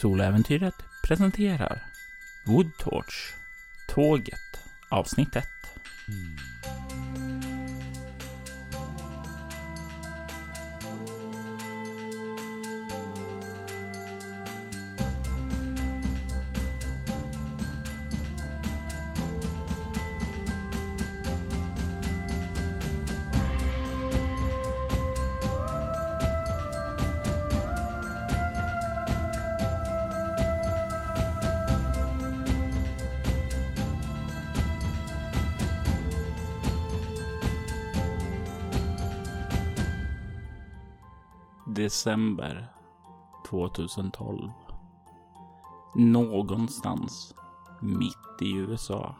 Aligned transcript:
Soläventyret 0.00 0.74
presenterar 1.02 1.82
Woodtorch 2.46 3.34
Tåget 3.88 4.60
avsnitt 4.88 5.36
1. 5.36 5.44
December 42.00 42.66
2012. 43.46 44.50
Någonstans 45.94 47.34
mitt 47.80 48.42
i 48.42 48.52
USA. 48.52 49.14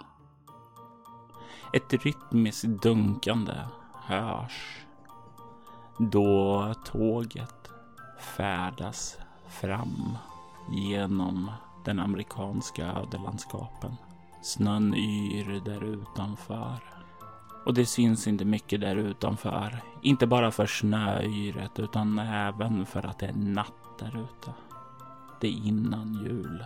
Ett 1.72 1.92
rytmiskt 1.92 2.82
dunkande 2.82 3.54
hörs 3.94 4.86
då 5.98 6.74
tåget 6.84 7.70
färdas 8.36 9.18
fram 9.48 10.16
genom 10.70 11.50
den 11.84 12.00
amerikanska 12.00 12.86
ödelandskapen. 12.86 13.96
Snön 14.42 14.94
yr 14.94 15.60
där 15.64 15.84
utanför. 15.84 16.99
Och 17.64 17.74
det 17.74 17.86
syns 17.86 18.26
inte 18.26 18.44
mycket 18.44 18.80
där 18.80 18.96
utanför. 18.96 19.82
Inte 20.02 20.26
bara 20.26 20.50
för 20.50 20.66
snöyret 20.66 21.78
utan 21.78 22.18
även 22.18 22.86
för 22.86 23.06
att 23.06 23.18
det 23.18 23.26
är 23.26 23.32
natt 23.32 23.98
där 23.98 24.20
ute. 24.20 24.52
Det 25.40 25.48
är 25.48 25.66
innan 25.66 26.14
jul. 26.14 26.64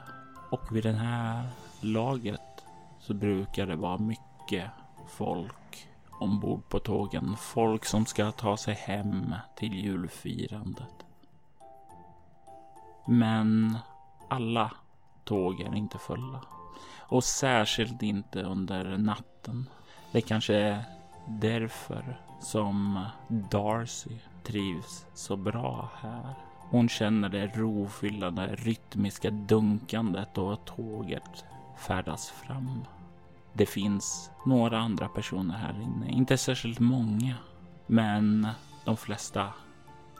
Och 0.51 0.77
vid 0.77 0.83
det 0.83 0.93
här 0.93 1.49
laget 1.81 2.65
så 3.01 3.15
brukar 3.15 3.67
det 3.67 3.77
vara 3.77 3.99
mycket 3.99 4.71
folk 5.09 5.89
ombord 6.21 6.69
på 6.69 6.79
tågen. 6.79 7.37
Folk 7.37 7.85
som 7.85 8.07
ska 8.07 8.33
ta 8.33 8.57
sig 8.57 8.75
hem 8.75 9.35
till 9.57 9.75
julfirandet. 9.75 11.05
Men 13.07 13.79
alla 14.29 14.71
tåg 15.25 15.61
är 15.61 15.75
inte 15.75 15.99
fulla. 15.99 16.41
Och 16.99 17.25
särskilt 17.25 18.03
inte 18.03 18.43
under 18.43 18.99
natten. 18.99 19.69
Det 20.15 20.21
kanske 20.21 20.55
är 20.55 20.85
därför 21.29 22.21
som 22.41 23.05
Darcy 23.29 24.17
trivs 24.43 25.07
så 25.15 25.37
bra 25.37 25.91
här. 25.97 26.35
Hon 26.71 26.89
känner 26.89 27.29
det 27.29 27.47
rofyllande 27.47 28.47
rytmiska 28.47 29.31
dunkandet 29.31 30.39
och 30.39 30.65
tåget 30.65 31.45
färdas 31.79 32.31
fram. 32.31 32.85
Det 33.53 33.67
finns 33.67 34.31
några 34.47 34.79
andra 34.79 35.09
personer 35.09 35.55
här 35.55 35.81
inne, 35.81 36.11
inte 36.11 36.37
särskilt 36.37 36.81
många, 36.81 37.35
men 37.87 38.49
de 38.85 38.97
flesta 38.97 39.53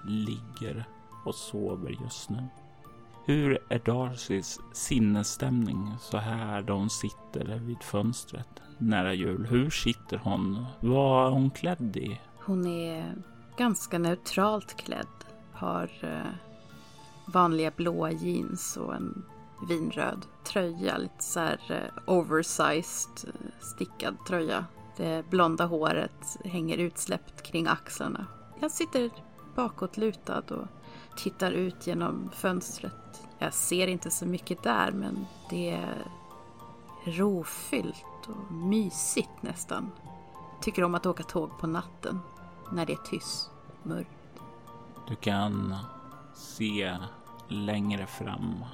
ligger 0.07 0.85
och 1.25 1.35
sover 1.35 1.97
just 2.03 2.31
nu. 2.31 2.45
Hur 3.27 3.59
är 3.69 3.79
Darcys 3.79 4.61
sinnesstämning 4.73 5.95
så 6.01 6.19
här 6.19 6.63
då 6.63 6.75
hon 6.75 6.91
sitter 6.91 7.59
vid 7.59 7.83
fönstret 7.83 8.64
nära 8.79 9.15
jul? 9.15 9.47
Hur 9.47 9.71
sitter 9.71 10.19
hon? 10.19 10.67
Vad 10.81 11.27
är 11.27 11.31
hon 11.31 11.51
klädd 11.51 11.97
i? 11.97 12.21
Hon 12.45 12.67
är 12.67 13.15
ganska 13.57 13.99
neutralt 13.99 14.77
klädd. 14.77 15.07
Har 15.53 15.91
eh, 16.03 16.33
vanliga 17.27 17.73
blåa 17.77 18.11
jeans 18.11 18.77
och 18.77 18.95
en 18.95 19.25
vinröd 19.69 20.27
tröja. 20.45 20.99
Lite 20.99 21.25
så 21.25 21.41
här 21.41 21.59
eh, 21.69 22.03
oversized 22.15 23.29
eh, 23.29 23.51
stickad 23.61 24.17
tröja. 24.29 24.65
Det 24.97 25.31
blonda 25.31 25.67
håret 25.67 26.37
hänger 26.45 26.79
utsläppt 26.79 27.43
kring 27.43 27.67
axlarna. 27.67 28.27
Jag 28.61 28.71
sitter 28.71 29.11
bakåtlutad 29.55 30.43
och 30.51 30.67
tittar 31.17 31.53
ut 31.53 31.87
genom 31.87 32.31
fönstret. 32.35 33.23
Jag 33.39 33.55
ser 33.55 33.87
inte 33.87 34.11
så 34.11 34.27
mycket 34.27 34.63
där 34.63 34.91
men 34.93 35.27
det 35.51 35.71
är 35.71 36.07
rofyllt 37.05 38.05
och 38.29 38.53
mysigt 38.53 39.43
nästan. 39.43 39.91
Tycker 40.61 40.85
om 40.85 40.95
att 40.95 41.07
åka 41.07 41.23
tåg 41.23 41.59
på 41.59 41.67
natten 41.67 42.21
när 42.73 42.87
det 42.87 42.93
är 42.93 43.11
tyst, 43.11 43.51
mörkt. 43.83 44.11
Du 45.09 45.15
kan 45.15 45.77
se 46.35 46.97
längre 47.49 48.07
fram 48.07 48.65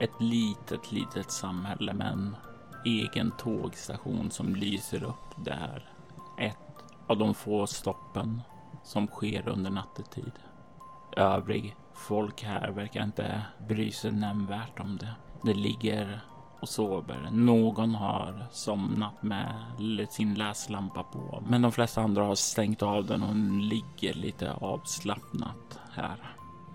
ett 0.00 0.20
litet, 0.20 0.92
litet 0.92 1.30
samhälle 1.30 1.92
med 1.92 2.12
en 2.12 2.36
egen 2.84 3.30
tågstation 3.30 4.30
som 4.30 4.54
lyser 4.54 5.04
upp 5.04 5.44
där. 5.44 5.92
Ett 6.38 6.84
av 7.06 7.18
de 7.18 7.34
få 7.34 7.66
stoppen 7.66 8.42
som 8.84 9.06
sker 9.06 9.48
under 9.48 9.70
nattetid. 9.70 10.32
Övrig 11.16 11.76
folk 11.94 12.42
här 12.42 12.70
verkar 12.70 13.02
inte 13.04 13.42
bry 13.68 13.92
sig 13.92 14.12
nämnvärt 14.12 14.80
om 14.80 14.96
det. 14.96 15.14
Det 15.42 15.54
ligger 15.54 16.20
och 16.60 16.68
sover. 16.68 17.28
Någon 17.32 17.94
har 17.94 18.46
somnat 18.50 19.22
med 19.22 19.54
sin 20.10 20.34
läslampa 20.34 21.02
på, 21.02 21.42
men 21.48 21.62
de 21.62 21.72
flesta 21.72 22.00
andra 22.00 22.24
har 22.24 22.34
stängt 22.34 22.82
av 22.82 23.06
den 23.06 23.22
och 23.22 23.34
ligger 23.62 24.14
lite 24.14 24.52
avslappnat 24.52 25.80
här. 25.92 26.16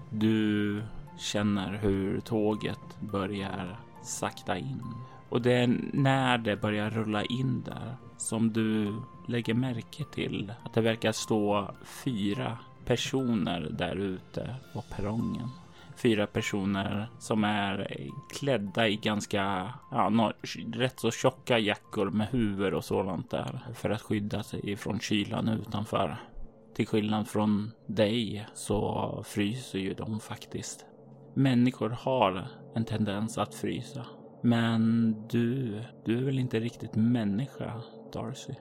Du 0.09 0.83
känner 1.17 1.77
hur 1.77 2.19
tåget 2.19 2.99
börjar 2.99 3.79
sakta 4.03 4.57
in 4.57 4.83
och 5.29 5.41
det 5.41 5.53
är 5.53 5.79
när 5.93 6.38
det 6.38 6.55
börjar 6.55 6.89
rulla 6.89 7.23
in 7.23 7.63
där 7.66 7.95
som 8.17 8.53
du 8.53 8.95
lägger 9.27 9.53
märke 9.53 10.03
till 10.03 10.53
att 10.63 10.73
det 10.73 10.81
verkar 10.81 11.11
stå 11.11 11.72
fyra 11.83 12.57
personer 12.85 13.67
där 13.72 13.95
ute 13.95 14.55
på 14.73 14.81
perrongen 14.81 15.49
fyra 15.95 16.27
personer 16.27 17.09
som 17.19 17.43
är 17.43 17.87
klädda 18.33 18.87
i 18.87 18.95
ganska, 18.95 19.73
ja, 19.91 20.09
no, 20.09 20.31
rätt 20.73 20.99
så 20.99 21.11
tjocka 21.11 21.59
jackor 21.59 22.09
med 22.09 22.27
huvor 22.27 22.73
och 22.73 22.85
sådant 22.85 23.31
där 23.31 23.59
för 23.73 23.89
att 23.89 24.01
skydda 24.01 24.43
sig 24.43 24.75
från 24.75 24.99
kylan 24.99 25.49
utanför. 25.49 26.17
Till 26.75 26.87
skillnad 26.87 27.27
från 27.27 27.71
dig 27.87 28.47
så 28.53 29.23
fryser 29.27 29.79
ju 29.79 29.93
de 29.93 30.19
faktiskt. 30.19 30.85
Människor 31.33 31.89
har 31.89 32.47
en 32.75 32.85
tendens 32.85 33.37
att 33.37 33.55
frysa. 33.55 34.05
Men 34.41 35.15
du, 35.29 35.79
du 36.05 36.17
är 36.17 36.23
väl 36.23 36.39
inte 36.39 36.59
riktigt 36.59 36.95
människa, 36.95 37.81
Darcy? 38.13 38.53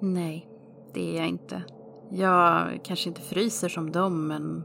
Nej, 0.00 0.48
det 0.94 1.12
är 1.14 1.16
jag 1.16 1.28
inte. 1.28 1.62
Jag 2.10 2.80
kanske 2.84 3.08
inte 3.08 3.20
fryser 3.20 3.68
som 3.68 3.92
dem, 3.92 4.26
men 4.26 4.64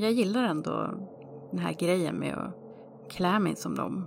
jag 0.00 0.12
gillar 0.12 0.44
ändå 0.44 0.90
den 1.50 1.58
här 1.58 1.72
grejen 1.72 2.18
med 2.18 2.34
att 2.34 2.56
klä 3.10 3.38
mig 3.38 3.56
som 3.56 3.74
dem. 3.74 4.06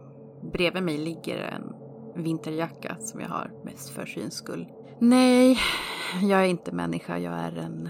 Bredvid 0.53 0.83
mig 0.83 0.97
ligger 0.97 1.37
en 1.37 1.73
vinterjacka 2.23 2.95
som 2.99 3.19
jag 3.19 3.29
har 3.29 3.51
mest 3.63 3.89
för 3.89 4.05
syns 4.05 4.33
skull. 4.33 4.67
Nej, 4.99 5.57
jag 6.21 6.41
är 6.41 6.45
inte 6.45 6.71
människa, 6.71 7.17
jag 7.17 7.33
är 7.33 7.57
en 7.57 7.89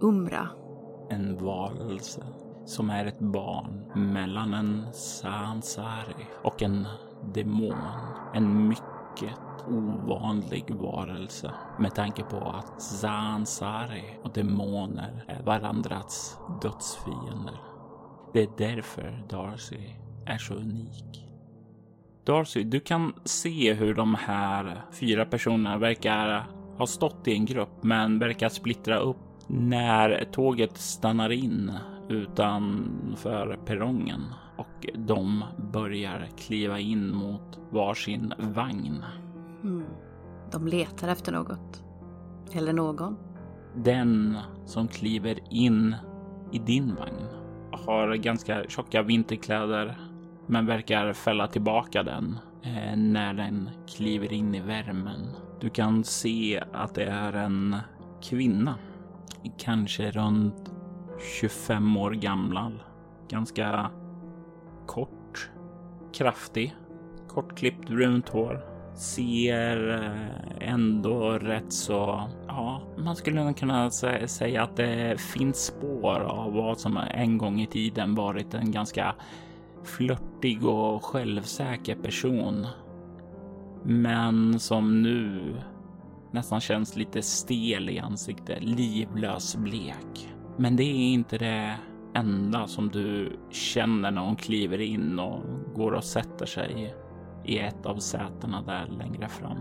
Umra. 0.00 0.48
En 1.10 1.44
varelse 1.44 2.26
som 2.66 2.90
är 2.90 3.06
ett 3.06 3.18
barn 3.18 3.92
mellan 4.12 4.54
en 4.54 4.92
Sansari 4.92 6.26
och 6.44 6.62
en 6.62 6.86
demon. 7.34 7.76
En 8.34 8.68
mycket 8.68 9.36
ovanlig 9.68 10.74
varelse 10.74 11.52
med 11.78 11.94
tanke 11.94 12.22
på 12.22 12.36
att 12.36 12.82
Sansari 12.82 14.18
och 14.22 14.32
demoner 14.32 15.24
är 15.28 15.42
varandras 15.42 16.38
dödsfiender. 16.62 17.69
Det 18.32 18.42
är 18.42 18.48
därför 18.58 19.24
Darcy 19.28 19.78
är 20.26 20.38
så 20.38 20.54
unik. 20.54 21.28
Darcy, 22.24 22.62
du 22.64 22.80
kan 22.80 23.12
se 23.24 23.74
hur 23.74 23.94
de 23.94 24.14
här 24.14 24.82
fyra 24.92 25.24
personerna 25.24 25.78
verkar 25.78 26.46
ha 26.78 26.86
stått 26.86 27.28
i 27.28 27.32
en 27.32 27.46
grupp 27.46 27.82
men 27.82 28.18
verkar 28.18 28.48
splittra 28.48 28.98
upp 28.98 29.16
när 29.48 30.24
tåget 30.32 30.76
stannar 30.78 31.30
in 31.30 31.72
utanför 32.08 33.58
perrongen 33.66 34.20
och 34.56 34.86
de 34.94 35.44
börjar 35.72 36.28
kliva 36.38 36.78
in 36.78 37.14
mot 37.14 37.60
varsin 37.70 38.34
vagn. 38.38 39.04
Mm. 39.62 39.84
De 40.52 40.66
letar 40.66 41.08
efter 41.08 41.32
något. 41.32 41.82
Eller 42.52 42.72
någon. 42.72 43.16
Den 43.76 44.36
som 44.66 44.88
kliver 44.88 45.38
in 45.50 45.96
i 46.52 46.58
din 46.58 46.94
vagn 46.94 47.26
har 47.86 48.14
ganska 48.14 48.64
tjocka 48.68 49.02
vinterkläder 49.02 49.98
men 50.46 50.66
verkar 50.66 51.12
fälla 51.12 51.46
tillbaka 51.46 52.02
den 52.02 52.38
eh, 52.62 52.96
när 52.96 53.34
den 53.34 53.70
kliver 53.88 54.32
in 54.32 54.54
i 54.54 54.60
värmen. 54.60 55.26
Du 55.60 55.70
kan 55.70 56.04
se 56.04 56.62
att 56.72 56.94
det 56.94 57.04
är 57.04 57.32
en 57.32 57.76
kvinna, 58.22 58.74
kanske 59.58 60.10
runt 60.10 60.72
25 61.40 61.96
år 61.96 62.10
gammal. 62.10 62.82
Ganska 63.28 63.90
kort, 64.86 65.50
kraftig, 66.12 66.74
kortklippt 67.28 67.88
brunt 67.88 68.28
hår. 68.28 68.60
Ser 68.96 69.90
eh, 69.90 70.68
ändå 70.68 71.30
rätt 71.30 71.72
så, 71.72 72.28
ja, 72.56 72.82
man 72.96 73.16
skulle 73.16 73.44
nog 73.44 73.56
kunna 73.56 73.90
säga 73.90 74.62
att 74.62 74.76
det 74.76 75.20
finns 75.20 75.64
spår 75.64 76.20
av 76.20 76.52
vad 76.52 76.78
som 76.78 76.96
en 76.96 77.38
gång 77.38 77.60
i 77.60 77.66
tiden 77.66 78.14
varit 78.14 78.54
en 78.54 78.70
ganska 78.70 79.14
flörtig 79.84 80.64
och 80.64 81.04
självsäker 81.04 81.94
person. 81.94 82.66
Men 83.82 84.60
som 84.60 85.02
nu 85.02 85.54
nästan 86.30 86.60
känns 86.60 86.96
lite 86.96 87.22
stel 87.22 87.90
i 87.90 87.98
ansiktet, 87.98 88.62
livlös 88.62 89.56
blek. 89.56 90.34
Men 90.56 90.76
det 90.76 90.82
är 90.82 91.12
inte 91.12 91.38
det 91.38 91.76
enda 92.14 92.66
som 92.66 92.88
du 92.88 93.38
känner 93.50 94.10
när 94.10 94.22
hon 94.22 94.36
kliver 94.36 94.80
in 94.80 95.18
och 95.18 95.40
går 95.74 95.92
och 95.92 96.04
sätter 96.04 96.46
sig 96.46 96.94
i 97.44 97.58
ett 97.58 97.86
av 97.86 97.96
sätena 97.96 98.62
där 98.62 98.86
längre 98.86 99.28
fram. 99.28 99.60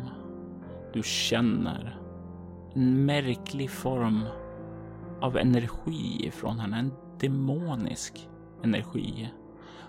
Du 0.93 1.03
känner 1.03 1.99
en 2.73 3.05
märklig 3.05 3.69
form 3.69 4.25
av 5.21 5.37
energi 5.37 6.27
ifrån 6.27 6.59
henne, 6.59 6.77
en 6.77 6.91
demonisk 7.19 8.29
energi. 8.63 9.29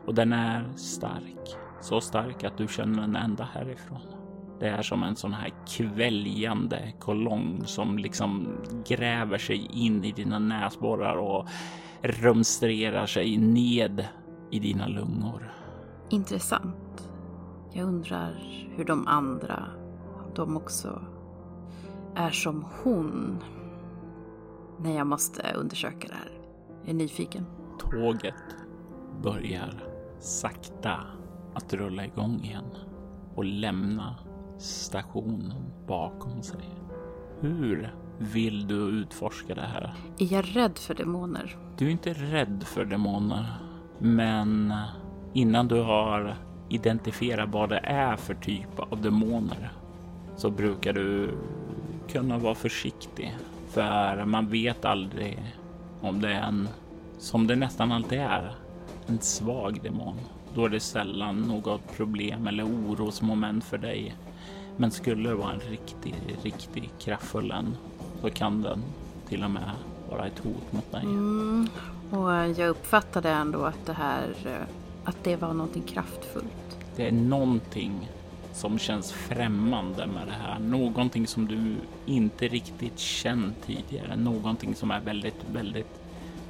Och 0.06 0.14
den 0.14 0.32
är 0.32 0.72
stark, 0.76 1.56
så 1.80 2.00
stark 2.00 2.44
att 2.44 2.58
du 2.58 2.68
känner 2.68 3.00
den 3.00 3.16
ända 3.16 3.44
härifrån. 3.44 4.00
Det 4.60 4.68
är 4.68 4.82
som 4.82 5.02
en 5.02 5.16
sån 5.16 5.32
här 5.32 5.52
kväljande 5.68 6.92
kolong 6.98 7.62
som 7.64 7.98
liksom 7.98 8.48
gräver 8.88 9.38
sig 9.38 9.68
in 9.72 10.04
i 10.04 10.12
dina 10.12 10.38
näsborrar 10.38 11.16
och 11.16 11.48
rumstrerar 12.02 13.06
sig 13.06 13.36
ned 13.36 14.04
i 14.50 14.58
dina 14.58 14.86
lungor. 14.86 15.52
Intressant. 16.10 17.10
Jag 17.72 17.88
undrar 17.88 18.34
hur 18.76 18.84
de 18.84 19.06
andra, 19.06 19.66
om 20.18 20.34
de 20.34 20.56
också 20.56 21.02
är 22.14 22.30
som 22.30 22.64
hon. 22.82 23.38
Nej, 24.78 24.96
jag 24.96 25.06
måste 25.06 25.42
undersöka 25.56 26.08
det 26.08 26.14
här. 26.14 26.32
Jag 26.82 26.90
är 26.90 26.94
nyfiken. 26.94 27.46
Tåget 27.78 28.34
börjar 29.22 29.84
sakta 30.18 31.00
att 31.54 31.72
rulla 31.74 32.04
igång 32.04 32.40
igen 32.44 32.64
och 33.34 33.44
lämna 33.44 34.16
stationen 34.58 35.64
bakom 35.86 36.42
sig. 36.42 36.64
Hur 37.40 37.94
vill 38.18 38.66
du 38.66 38.74
utforska 38.74 39.54
det 39.54 39.60
här? 39.60 39.94
Är 40.18 40.32
jag 40.32 40.56
rädd 40.56 40.78
för 40.78 40.94
demoner? 40.94 41.56
Du 41.76 41.86
är 41.86 41.90
inte 41.90 42.12
rädd 42.12 42.62
för 42.66 42.84
demoner, 42.84 43.46
men 43.98 44.74
innan 45.32 45.68
du 45.68 45.82
har 45.82 46.36
identifierat 46.68 47.48
vad 47.52 47.68
det 47.68 47.78
är 47.78 48.16
för 48.16 48.34
typ 48.34 48.78
av 48.78 49.00
demoner 49.02 49.72
så 50.36 50.50
brukar 50.50 50.92
du 50.92 51.34
kunna 52.12 52.38
vara 52.38 52.54
försiktig. 52.54 53.36
För 53.70 54.24
man 54.24 54.48
vet 54.48 54.84
aldrig 54.84 55.54
om 56.00 56.20
det 56.20 56.28
är 56.28 56.42
en, 56.42 56.68
som 57.18 57.46
det 57.46 57.56
nästan 57.56 57.92
alltid 57.92 58.18
är, 58.18 58.54
en 59.06 59.18
svag 59.20 59.82
demon. 59.82 60.16
Då 60.54 60.64
är 60.64 60.68
det 60.68 60.80
sällan 60.80 61.40
något 61.40 61.96
problem 61.96 62.46
eller 62.46 62.64
orosmoment 62.64 63.64
för 63.64 63.78
dig. 63.78 64.14
Men 64.76 64.90
skulle 64.90 65.28
det 65.28 65.34
vara 65.34 65.52
en 65.52 65.60
riktig, 65.60 66.14
riktig 66.42 66.90
kraftfull 66.98 67.50
en 67.50 67.76
så 68.20 68.30
kan 68.30 68.62
den 68.62 68.82
till 69.28 69.44
och 69.44 69.50
med 69.50 69.70
vara 70.10 70.26
ett 70.26 70.38
hot 70.38 70.72
mot 70.72 70.92
dig. 70.92 71.02
Mm, 71.02 71.68
och 72.10 72.30
jag 72.32 72.68
uppfattade 72.68 73.30
ändå 73.30 73.64
att 73.64 73.86
det 73.86 73.92
här, 73.92 74.34
att 75.04 75.24
det 75.24 75.36
var 75.36 75.52
någonting 75.52 75.82
kraftfullt. 75.82 76.78
Det 76.96 77.08
är 77.08 77.12
någonting 77.12 78.08
som 78.52 78.78
känns 78.78 79.12
främmande 79.12 80.06
med 80.06 80.26
det 80.26 80.32
här. 80.32 80.58
Någonting 80.58 81.26
som 81.26 81.48
du 81.48 81.76
inte 82.06 82.48
riktigt 82.48 82.98
känt 82.98 83.66
tidigare. 83.66 84.16
Någonting 84.16 84.74
som 84.74 84.90
är 84.90 85.00
väldigt, 85.00 85.44
väldigt 85.52 86.00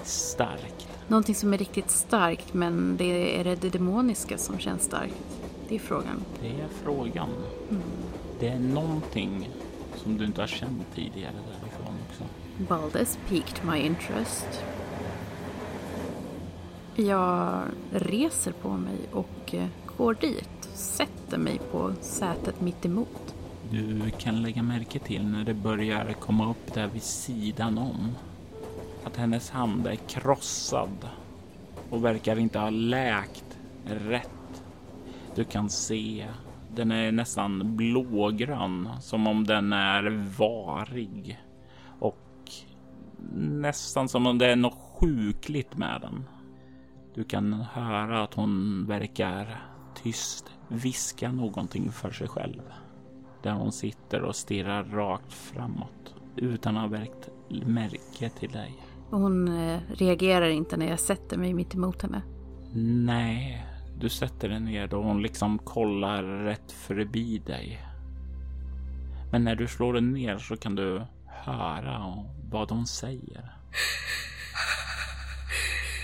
starkt. 0.03 0.89
Någonting 1.09 1.35
som 1.35 1.53
är 1.53 1.59
riktigt 1.59 1.91
starkt, 1.91 2.55
men 2.55 2.97
det 2.97 3.41
är 3.41 3.45
det, 3.45 3.55
det 3.55 3.71
demoniska 3.71 4.39
som 4.39 4.59
känns 4.59 4.83
starkt? 4.83 5.41
Det 5.69 5.75
är 5.75 5.79
frågan. 5.79 6.25
Det 6.43 6.49
är 6.49 6.69
frågan. 6.83 7.29
Mm. 7.71 7.83
Det 8.41 8.49
är 8.49 8.59
någonting 8.59 9.51
som 9.97 10.19
du 10.19 10.25
inte 10.25 10.41
har 10.41 10.49
känt 10.49 10.95
tidigare 10.95 11.33
därifrån 11.33 11.95
också. 12.09 12.99
This 12.99 13.19
piqued 13.29 13.65
my 13.73 13.79
interest. 13.79 14.65
Jag 16.95 17.63
reser 17.93 18.53
på 18.53 18.69
mig 18.69 18.99
och 19.13 19.55
eh, 19.55 19.67
går 19.97 20.15
dit. 20.15 20.69
Sätter 20.75 21.20
mig 21.39 21.61
på 21.73 21.93
sätet 22.01 22.61
mitt 22.61 22.85
emot. 22.85 23.35
Du 23.71 24.11
kan 24.11 24.43
lägga 24.43 24.63
märke 24.63 24.99
till 24.99 25.27
när 25.27 25.45
det 25.45 25.55
börjar 25.55 26.13
komma 26.13 26.51
upp 26.51 26.75
där 26.75 26.87
vid 26.87 27.03
sidan 27.03 27.79
om. 27.79 28.09
Att 29.05 29.17
hennes 29.17 29.51
hand 29.51 29.87
är 29.87 29.97
krossad 29.97 31.09
och 31.91 32.05
verkar 32.05 32.39
inte 32.39 32.59
ha 32.59 32.71
läkt 32.71 33.59
rätt. 33.85 34.63
Du 35.35 35.45
kan 35.45 35.71
se 35.71 36.27
den 36.75 36.91
är 36.91 37.13
nästan 37.13 37.77
blågrön, 37.77 38.89
som 39.01 39.27
om 39.27 39.47
den 39.47 39.73
är 39.73 40.35
varig. 40.39 41.41
Och 41.99 42.51
nästan 43.37 44.09
som 44.09 44.27
om 44.27 44.39
det 44.39 44.47
är 44.47 44.57
något 44.57 44.79
sjukligt 45.01 45.77
med 45.77 46.01
den. 46.01 46.25
Du 47.15 47.25
kan 47.25 47.53
höra 47.53 48.23
att 48.23 48.35
hon 48.35 48.85
verkar 48.87 49.63
tyst 50.03 50.51
viska 50.71 51.33
någonting 51.33 51.93
för 51.93 52.11
sig 52.11 52.29
själv. 52.29 52.63
Där 53.43 53.53
hon 53.53 53.73
sitter 53.73 54.23
och 54.23 54.37
stirrar 54.37 54.85
rakt 54.85 55.33
framåt 55.33 56.15
utan 56.37 56.77
att 56.77 56.83
ha 56.83 56.89
verkat 56.89 57.29
märke 57.67 58.31
till 58.31 58.51
dig. 58.51 58.75
Hon 59.11 59.49
eh, 59.49 59.81
reagerar 59.89 60.49
inte 60.49 60.77
när 60.77 60.87
jag 60.87 61.01
sätter 61.01 61.39
mig 61.39 61.55
mitt 61.55 61.75
emot 61.75 62.03
henne? 62.03 62.23
Nej, 63.05 63.67
du 63.99 64.09
sätter 64.09 64.49
dig 64.49 64.61
ner 64.61 64.95
och 64.95 65.05
hon 65.05 65.23
liksom 65.23 65.59
kollar 65.59 66.23
rätt 66.23 66.73
förbi 66.73 67.39
dig. 67.39 67.87
Men 69.33 69.45
när 69.45 69.55
du 69.55 69.69
slår 69.69 69.93
den 69.93 70.13
ner 70.13 70.39
så 70.39 70.57
kan 70.57 70.75
du 70.75 71.03
höra 71.27 72.25
vad 72.51 72.71
hon 72.71 72.87
säger. 72.87 73.55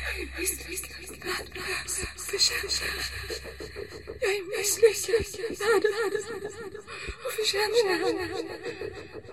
Jag 0.04 0.22
är 0.22 0.40
misslyckad. 0.40 0.96
Jag 4.20 4.30
är 4.30 4.58
misslyckad. 4.58 5.58
Världen 5.58 5.92
och 7.24 7.32
förtjänar. 7.32 7.74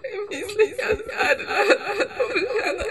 Jag 0.02 0.14
är 0.14 0.30
misslyckad. 0.30 0.98
Världen 1.08 1.48
och 2.20 2.32
förtjänar. 2.32 2.86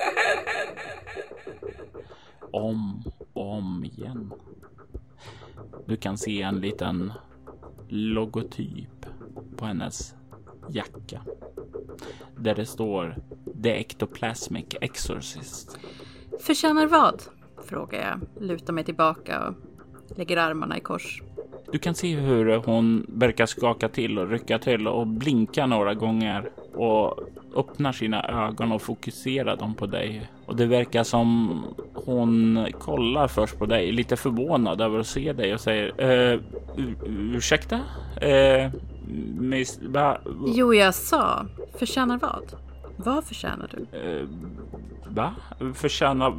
Om 2.52 3.02
och 3.32 3.52
om 3.52 3.84
igen. 3.84 4.32
Du 5.86 5.96
kan 5.96 6.18
se 6.18 6.42
en 6.42 6.60
liten 6.60 7.12
logotyp 7.88 9.06
på 9.56 9.64
hennes 9.64 10.14
jacka. 10.68 11.22
Där 12.36 12.54
det 12.54 12.66
står 12.66 13.16
The 13.62 13.70
Ectoplasmic 13.70 14.66
Exorcist. 14.80 15.78
Förtjänar 16.40 16.86
vad? 16.86 17.22
Frågar 17.64 18.00
jag, 18.00 18.42
lutar 18.42 18.72
mig 18.72 18.84
tillbaka 18.84 19.48
och 19.48 19.54
lägger 20.18 20.36
armarna 20.36 20.78
i 20.78 20.80
kors. 20.80 21.22
Du 21.72 21.78
kan 21.78 21.94
se 21.94 22.16
hur 22.16 22.56
hon 22.56 23.06
verkar 23.08 23.46
skaka 23.46 23.88
till 23.88 24.18
och 24.18 24.30
rycka 24.30 24.58
till 24.58 24.88
och 24.88 25.06
blinka 25.06 25.66
några 25.66 25.94
gånger 25.94 26.50
och 26.74 27.20
öppnar 27.56 27.92
sina 27.92 28.46
ögon 28.48 28.72
och 28.72 28.82
fokuserar 28.82 29.56
dem 29.56 29.74
på 29.74 29.86
dig. 29.86 30.30
Och 30.46 30.56
det 30.56 30.66
verkar 30.66 31.04
som 31.04 31.50
hon 31.94 32.66
kollar 32.78 33.28
först 33.28 33.58
på 33.58 33.66
dig, 33.66 33.92
lite 33.92 34.16
förvånad 34.16 34.80
över 34.80 34.98
att 34.98 35.06
se 35.06 35.32
dig 35.32 35.54
och 35.54 35.60
säger 35.60 36.32
eh, 36.32 36.40
ursäkta? 37.34 37.80
Eh, 38.20 38.70
miss, 39.38 39.80
va? 39.82 40.18
Jo, 40.46 40.74
jag 40.74 40.94
sa 40.94 41.46
förtjänar 41.78 42.18
vad? 42.18 42.52
Vad 42.96 43.24
förtjänar 43.24 43.70
du? 43.70 43.98
Eh, 43.98 44.28
va? 45.08 45.34
Förtjänar 45.74 46.34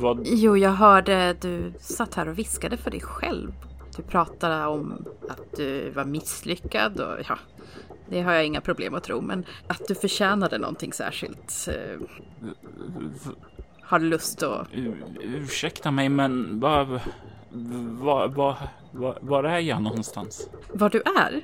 vad? 0.00 0.22
Jo, 0.26 0.56
jag 0.56 0.70
hörde 0.70 1.36
du 1.40 1.72
satt 1.80 2.14
här 2.14 2.28
och 2.28 2.38
viskade 2.38 2.76
för 2.76 2.90
dig 2.90 3.00
själv. 3.00 3.52
Du 3.98 4.04
pratade 4.04 4.66
om 4.66 5.04
att 5.28 5.56
du 5.56 5.90
var 5.90 6.04
misslyckad 6.04 7.00
och 7.00 7.16
ja, 7.28 7.38
det 8.08 8.20
har 8.20 8.32
jag 8.32 8.46
inga 8.46 8.60
problem 8.60 8.94
att 8.94 9.04
tro. 9.04 9.20
Men 9.20 9.44
att 9.66 9.88
du 9.88 9.94
förtjänade 9.94 10.58
någonting 10.58 10.92
särskilt. 10.92 11.68
Eh, 11.68 12.00
har 13.82 14.00
lust 14.00 14.42
att... 14.42 14.68
Ursäkta 15.20 15.90
mig, 15.90 16.08
men 16.08 16.60
vad... 16.60 17.00
Vad... 18.00 18.34
vad 18.34 18.56
Var, 18.92 19.18
var 19.20 19.44
är 19.44 19.58
jag 19.58 19.82
någonstans? 19.82 20.50
Var 20.72 20.90
du 20.90 21.02
är? 21.18 21.42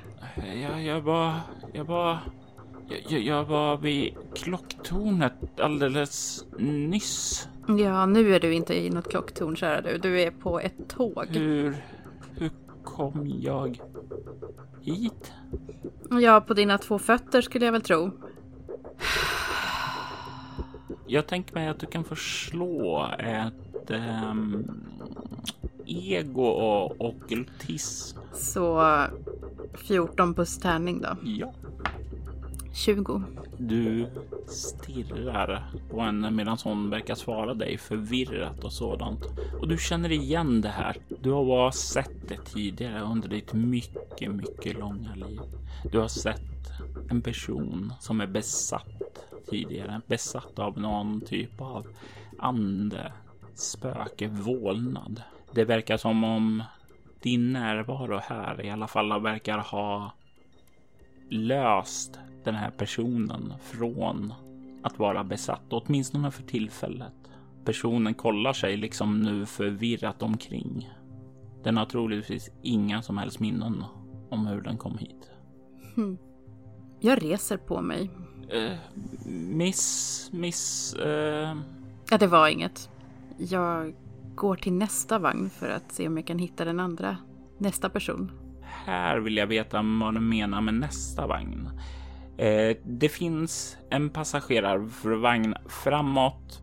Jag, 0.61 0.83
jag 0.83 1.01
var... 1.01 1.33
Jag 1.73 1.85
var... 1.85 2.17
Jag, 3.09 3.21
jag 3.21 3.43
var 3.45 3.77
vid 3.77 4.15
klocktornet 4.35 5.59
alldeles 5.59 6.45
nyss. 6.59 7.47
Ja, 7.67 8.05
nu 8.05 8.35
är 8.35 8.39
du 8.39 8.53
inte 8.53 8.73
i 8.73 8.89
något 8.89 9.09
klocktorn, 9.09 9.55
kära 9.55 9.81
du. 9.81 9.97
Du 9.97 10.21
är 10.21 10.31
på 10.31 10.59
ett 10.59 10.89
tåg. 10.89 11.27
Hur... 11.29 11.75
Kom 12.95 13.39
jag 13.41 13.81
hit? 14.81 15.33
Ja, 16.21 16.41
på 16.41 16.53
dina 16.53 16.77
två 16.77 16.99
fötter 16.99 17.41
skulle 17.41 17.65
jag 17.65 17.71
väl 17.71 17.81
tro. 17.81 18.11
Jag 21.07 21.27
tänker 21.27 21.53
mig 21.53 21.67
att 21.67 21.79
du 21.79 21.85
kan 21.85 22.03
få 22.03 22.15
slå 22.15 23.09
ett 23.19 23.91
um, 23.91 24.67
ego 25.85 26.43
och 26.43 27.01
ockultism. 27.01 28.19
Så 28.33 28.83
14 29.73 30.33
plus 30.33 30.57
tärning 30.57 31.01
då. 31.01 31.17
Ja. 31.23 31.53
20. 32.75 33.23
Du 33.57 34.07
stirrar 34.47 35.63
på 35.89 36.01
henne 36.01 36.31
medan 36.31 36.57
hon 36.63 36.89
verkar 36.89 37.15
svara 37.15 37.53
dig 37.53 37.77
förvirrat 37.77 38.63
och 38.63 38.73
sådant. 38.73 39.21
Och 39.61 39.67
du 39.67 39.77
känner 39.77 40.11
igen 40.11 40.61
det 40.61 40.69
här. 40.69 40.97
Du 41.21 41.31
har 41.31 41.45
bara 41.45 41.71
sett 41.71 42.27
det 42.27 42.37
tidigare 42.45 43.01
under 43.01 43.29
ditt 43.29 43.53
mycket, 43.53 44.31
mycket 44.31 44.79
långa 44.79 45.15
liv. 45.15 45.39
Du 45.91 45.99
har 45.99 46.07
sett 46.07 46.71
en 47.09 47.21
person 47.21 47.93
som 47.99 48.21
är 48.21 48.27
besatt 48.27 49.25
tidigare, 49.49 50.01
besatt 50.07 50.59
av 50.59 50.79
någon 50.79 51.21
typ 51.21 51.61
av 51.61 51.87
ande, 52.39 53.13
spöke, 53.53 54.27
vålnad. 54.27 55.21
Det 55.51 55.65
verkar 55.65 55.97
som 55.97 56.23
om 56.23 56.63
din 57.19 57.53
närvaro 57.53 58.19
här 58.23 58.65
i 58.65 58.69
alla 58.69 58.87
fall 58.87 59.21
verkar 59.21 59.57
ha 59.57 60.11
löst 61.29 62.19
den 62.45 62.55
här 62.55 62.71
personen 62.71 63.53
från 63.61 64.33
att 64.83 64.99
vara 64.99 65.23
besatt, 65.23 65.65
åtminstone 65.69 66.31
för 66.31 66.43
tillfället. 66.43 67.13
Personen 67.65 68.13
kollar 68.13 68.53
sig 68.53 68.77
liksom 68.77 69.19
nu 69.19 69.45
förvirrat 69.45 70.23
omkring. 70.23 70.89
Den 71.63 71.77
har 71.77 71.85
troligtvis 71.85 72.49
inga 72.61 73.01
som 73.01 73.17
helst 73.17 73.39
minnen 73.39 73.83
om 74.29 74.47
hur 74.47 74.61
den 74.61 74.77
kom 74.77 74.97
hit. 74.97 75.31
Hmm. 75.95 76.17
Jag 76.99 77.23
reser 77.23 77.57
på 77.57 77.81
mig. 77.81 78.09
Uh, 78.53 78.77
miss, 79.29 80.29
miss... 80.33 80.95
Uh... 81.05 81.57
Ja, 82.09 82.17
det 82.19 82.27
var 82.27 82.47
inget. 82.47 82.89
Jag 83.37 83.95
går 84.35 84.55
till 84.55 84.73
nästa 84.73 85.19
vagn 85.19 85.49
för 85.49 85.69
att 85.69 85.91
se 85.91 86.07
om 86.07 86.17
jag 86.17 86.27
kan 86.27 86.39
hitta 86.39 86.65
den 86.65 86.79
andra, 86.79 87.17
nästa 87.57 87.89
person. 87.89 88.31
Här 88.61 89.19
vill 89.19 89.37
jag 89.37 89.47
veta 89.47 89.81
vad 90.01 90.13
du 90.13 90.19
menar 90.19 90.61
med 90.61 90.73
nästa 90.73 91.27
vagn. 91.27 91.69
Eh, 92.37 92.77
det 92.83 93.09
finns 93.09 93.77
en 93.89 94.09
passagerarvagn 94.09 95.55
framåt 95.69 96.61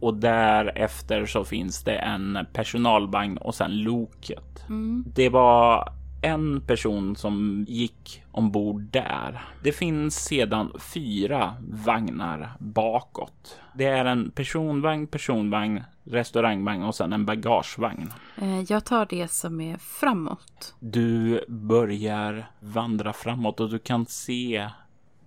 och 0.00 0.14
därefter 0.14 1.26
så 1.26 1.44
finns 1.44 1.84
det 1.84 1.96
en 1.96 2.38
personalvagn 2.52 3.36
och 3.36 3.54
sen 3.54 3.82
loket. 3.82 4.64
Mm. 4.68 5.04
Det 5.14 5.28
var 5.28 5.92
en 6.22 6.60
person 6.60 7.16
som 7.16 7.64
gick 7.68 8.22
ombord 8.32 8.82
där. 8.82 9.44
Det 9.62 9.72
finns 9.72 10.24
sedan 10.24 10.72
fyra 10.94 11.54
vagnar 11.60 12.56
bakåt. 12.58 13.60
Det 13.74 13.84
är 13.84 14.04
en 14.04 14.30
personvagn, 14.30 15.06
personvagn, 15.06 15.82
restaurangvagn 16.04 16.82
och 16.82 16.94
sen 16.94 17.12
en 17.12 17.26
bagagevagn. 17.26 18.12
Eh, 18.36 18.60
jag 18.60 18.84
tar 18.84 19.06
det 19.10 19.28
som 19.28 19.60
är 19.60 19.76
framåt. 19.76 20.74
Du 20.80 21.44
börjar 21.48 22.46
vandra 22.60 23.12
framåt 23.12 23.60
och 23.60 23.70
du 23.70 23.78
kan 23.78 24.06
se 24.06 24.68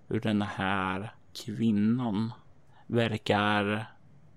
hur 0.08 0.20
den 0.20 0.42
här 0.42 1.12
kvinnan 1.44 2.32
verkar 2.86 3.86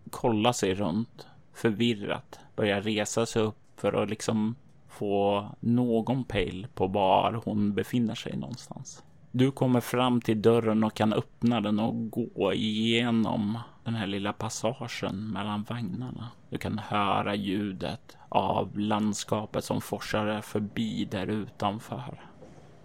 kolla 0.09 0.53
sig 0.53 0.75
runt 0.75 1.27
förvirrat, 1.53 2.39
börjar 2.55 2.81
resa 2.81 3.25
sig 3.25 3.41
upp 3.41 3.57
för 3.75 4.03
att 4.03 4.09
liksom 4.09 4.55
få 4.87 5.47
någon 5.59 6.23
pejl 6.23 6.67
på 6.73 6.87
var 6.87 7.41
hon 7.45 7.73
befinner 7.73 8.15
sig 8.15 8.37
någonstans. 8.37 9.03
Du 9.31 9.51
kommer 9.51 9.79
fram 9.81 10.21
till 10.21 10.41
dörren 10.41 10.83
och 10.83 10.93
kan 10.93 11.13
öppna 11.13 11.61
den 11.61 11.79
och 11.79 12.09
gå 12.09 12.53
igenom 12.53 13.59
den 13.83 13.95
här 13.95 14.07
lilla 14.07 14.33
passagen 14.33 15.31
mellan 15.31 15.63
vagnarna. 15.63 16.29
Du 16.49 16.57
kan 16.57 16.77
höra 16.79 17.35
ljudet 17.35 18.17
av 18.29 18.79
landskapet 18.79 19.63
som 19.63 19.81
forsar 19.81 20.41
förbi 20.41 21.07
där 21.11 21.27
utanför. 21.27 22.21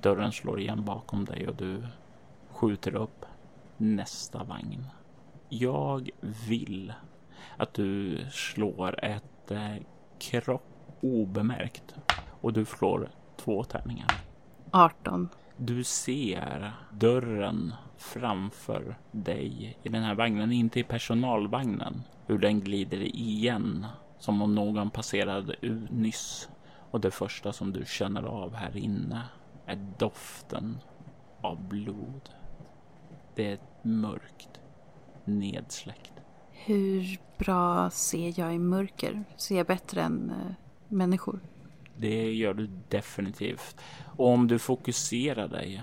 Dörren 0.00 0.32
slår 0.32 0.60
igen 0.60 0.84
bakom 0.84 1.24
dig 1.24 1.48
och 1.48 1.56
du 1.56 1.82
skjuter 2.56 2.94
upp 2.94 3.24
nästa 3.76 4.44
vagn. 4.44 4.86
Jag 5.48 6.10
vill 6.48 6.92
att 7.56 7.74
du 7.74 8.18
slår 8.30 9.04
ett 9.04 9.50
eh, 9.50 9.76
kropp 10.18 10.96
obemärkt 11.00 11.94
och 12.40 12.52
du 12.52 12.64
slår 12.64 13.10
två 13.36 13.64
tärningar. 13.64 14.10
18. 14.70 15.28
Du 15.56 15.84
ser 15.84 16.72
dörren 16.90 17.74
framför 17.96 18.98
dig 19.12 19.78
i 19.82 19.88
den 19.88 20.02
här 20.02 20.14
vagnen, 20.14 20.52
inte 20.52 20.80
i 20.80 20.84
personalvagnen, 20.84 22.02
hur 22.26 22.38
den 22.38 22.60
glider 22.60 23.00
igen 23.16 23.86
som 24.18 24.42
om 24.42 24.54
någon 24.54 24.90
passerade 24.90 25.56
ut 25.60 25.90
nyss. 25.90 26.48
Och 26.90 27.00
det 27.00 27.10
första 27.10 27.52
som 27.52 27.72
du 27.72 27.84
känner 27.86 28.22
av 28.22 28.54
här 28.54 28.76
inne 28.76 29.22
är 29.66 29.94
doften 29.98 30.78
av 31.40 31.68
blod. 31.68 32.30
Det 33.36 33.50
är 33.52 33.58
mörkt, 33.82 34.60
nedsläckt. 35.24 36.12
Hur 36.52 37.18
bra 37.38 37.90
ser 37.90 38.40
jag 38.40 38.54
i 38.54 38.58
mörker? 38.58 39.24
Ser 39.36 39.56
jag 39.56 39.66
bättre 39.66 40.02
än 40.02 40.30
äh, 40.30 40.52
människor? 40.88 41.40
Det 41.96 42.32
gör 42.32 42.54
du 42.54 42.70
definitivt. 42.88 43.76
Och 44.16 44.28
om 44.28 44.48
du 44.48 44.58
fokuserar 44.58 45.48
dig 45.48 45.82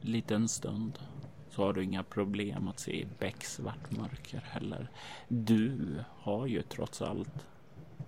lite 0.00 0.34
en 0.34 0.48
stund 0.48 0.98
så 1.50 1.64
har 1.64 1.72
du 1.72 1.84
inga 1.84 2.02
problem 2.02 2.68
att 2.68 2.78
se 2.78 3.06
becksvart 3.18 3.90
mörker 3.90 4.42
heller. 4.46 4.90
Du 5.28 5.94
har 6.08 6.46
ju 6.46 6.62
trots 6.62 7.02
allt 7.02 7.46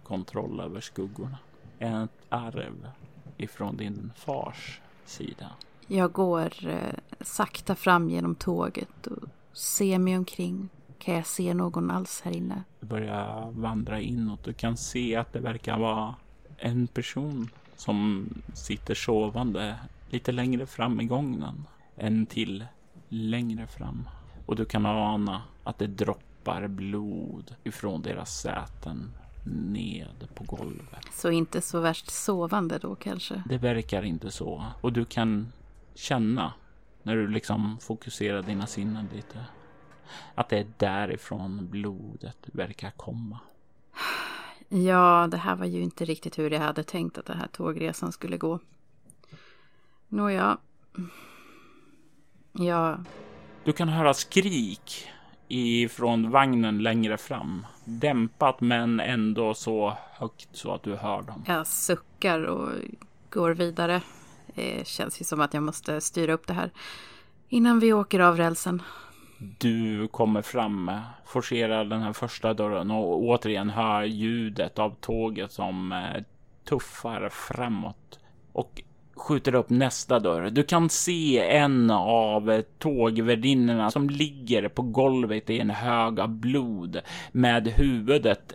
kontroll 0.02 0.60
över 0.60 0.80
skuggorna. 0.80 1.38
Ett 1.78 2.24
arv 2.28 2.90
ifrån 3.36 3.76
din 3.76 4.12
fars 4.16 4.80
sida. 5.04 5.50
Jag 5.88 6.12
går 6.12 6.66
eh, 6.66 6.94
sakta 7.20 7.74
fram 7.74 8.10
genom 8.10 8.34
tåget 8.34 9.06
och 9.06 9.28
ser 9.52 9.98
mig 9.98 10.16
omkring. 10.16 10.68
Kan 10.98 11.14
jag 11.14 11.26
se 11.26 11.54
någon 11.54 11.90
alls 11.90 12.20
här 12.24 12.32
inne? 12.32 12.62
Du 12.80 12.86
börjar 12.86 13.50
vandra 13.50 14.00
inåt. 14.00 14.44
Du 14.44 14.52
kan 14.52 14.76
se 14.76 15.16
att 15.16 15.32
det 15.32 15.40
verkar 15.40 15.78
vara 15.78 16.14
en 16.56 16.86
person 16.86 17.50
som 17.76 18.28
sitter 18.54 18.94
sovande 18.94 19.76
lite 20.10 20.32
längre 20.32 20.66
fram 20.66 21.00
i 21.00 21.04
gången. 21.04 21.64
En 21.96 22.26
till 22.26 22.64
längre 23.08 23.66
fram. 23.66 24.08
Och 24.46 24.56
du 24.56 24.64
kan 24.64 24.86
ana 24.86 25.42
att 25.64 25.78
det 25.78 25.86
droppar 25.86 26.68
blod 26.68 27.54
ifrån 27.64 28.02
deras 28.02 28.40
säten 28.40 29.10
ned 29.44 30.28
på 30.34 30.44
golvet. 30.44 31.06
Så 31.12 31.30
inte 31.30 31.60
så 31.60 31.80
värst 31.80 32.10
sovande 32.10 32.78
då 32.78 32.94
kanske? 32.94 33.42
Det 33.48 33.58
verkar 33.58 34.02
inte 34.02 34.30
så. 34.30 34.64
Och 34.80 34.92
du 34.92 35.04
kan 35.04 35.52
känna 35.98 36.52
när 37.02 37.16
du 37.16 37.28
liksom 37.28 37.78
fokuserar 37.80 38.42
dina 38.42 38.66
sinnen 38.66 39.08
lite 39.14 39.44
att 40.34 40.48
det 40.48 40.58
är 40.58 40.66
därifrån 40.76 41.68
blodet 41.70 42.38
verkar 42.46 42.90
komma. 42.90 43.38
Ja, 44.68 45.28
det 45.30 45.36
här 45.36 45.56
var 45.56 45.66
ju 45.66 45.82
inte 45.82 46.04
riktigt 46.04 46.38
hur 46.38 46.50
jag 46.50 46.60
hade 46.60 46.82
tänkt 46.82 47.18
att 47.18 47.26
den 47.26 47.38
här 47.38 47.46
tågresan 47.46 48.12
skulle 48.12 48.36
gå. 48.36 48.58
Nåja. 50.08 50.58
Ja. 52.52 52.98
Du 53.64 53.72
kan 53.72 53.88
höra 53.88 54.14
skrik 54.14 55.08
ifrån 55.48 56.30
vagnen 56.30 56.82
längre 56.82 57.16
fram. 57.16 57.66
Dämpat 57.84 58.60
men 58.60 59.00
ändå 59.00 59.54
så 59.54 59.96
högt 60.12 60.48
så 60.52 60.74
att 60.74 60.82
du 60.82 60.96
hör 60.96 61.22
dem. 61.22 61.44
Jag 61.46 61.66
suckar 61.66 62.42
och 62.42 62.70
går 63.30 63.50
vidare. 63.50 64.02
Det 64.54 64.86
känns 64.86 65.20
ju 65.20 65.24
som 65.24 65.40
att 65.40 65.54
jag 65.54 65.62
måste 65.62 66.00
styra 66.00 66.32
upp 66.32 66.46
det 66.46 66.52
här 66.52 66.70
innan 67.48 67.80
vi 67.80 67.92
åker 67.92 68.20
av 68.20 68.36
rälsen. 68.36 68.82
Du 69.58 70.08
kommer 70.08 70.42
fram, 70.42 70.90
forcerar 71.26 71.84
den 71.84 72.02
här 72.02 72.12
första 72.12 72.54
dörren 72.54 72.90
och 72.90 73.22
återigen 73.22 73.70
hör 73.70 74.02
ljudet 74.02 74.78
av 74.78 74.94
tåget 75.00 75.52
som 75.52 75.92
eh, 75.92 76.22
tuffar 76.68 77.28
framåt 77.28 78.18
och 78.52 78.82
skjuter 79.16 79.54
upp 79.54 79.70
nästa 79.70 80.18
dörr. 80.18 80.50
Du 80.50 80.62
kan 80.62 80.88
se 80.88 81.56
en 81.56 81.90
av 81.90 82.62
tågvärdinnorna 82.78 83.90
som 83.90 84.10
ligger 84.10 84.68
på 84.68 84.82
golvet 84.82 85.50
i 85.50 85.58
en 85.58 85.70
hög 85.70 86.20
av 86.20 86.28
blod 86.28 87.00
med 87.32 87.68
huvudet 87.68 88.52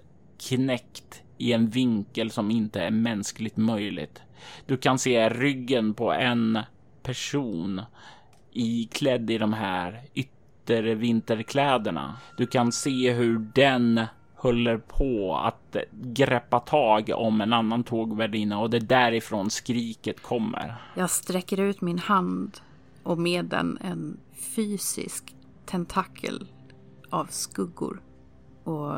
knäckt 0.50 1.22
i 1.38 1.54
en 1.54 1.70
vinkel 1.70 2.32
som 2.32 2.52
inte 2.52 2.82
är 2.82 2.92
mänskligt 2.92 3.58
möjligt. 3.58 4.22
Du 4.66 4.78
kan 4.78 5.00
se 5.00 5.30
ryggen 5.30 5.94
på 5.94 6.14
en 6.14 6.60
person 7.04 7.82
iklädd 8.52 9.30
i 9.30 9.38
de 9.38 9.54
här 9.54 10.02
yttervinterkläderna. 10.14 12.18
Du 12.38 12.48
kan 12.48 12.72
se 12.72 13.12
hur 13.12 13.48
den 13.56 14.02
håller 14.36 14.78
på 14.78 15.36
att 15.36 15.76
greppa 15.92 16.60
tag 16.60 17.12
om 17.16 17.42
en 17.42 17.54
annan 17.54 17.84
tågvärdinna 17.84 18.60
och 18.60 18.70
det 18.70 18.78
är 18.78 18.82
därifrån 18.82 19.50
skriket 19.50 20.22
kommer. 20.22 20.76
Jag 20.96 21.10
sträcker 21.10 21.60
ut 21.60 21.82
min 21.82 22.00
hand 22.00 22.58
och 23.04 23.18
med 23.18 23.46
den 23.46 23.78
en 23.82 24.20
fysisk 24.56 25.36
tentakel 25.66 26.48
av 27.10 27.26
skuggor 27.26 28.02
och 28.64 28.94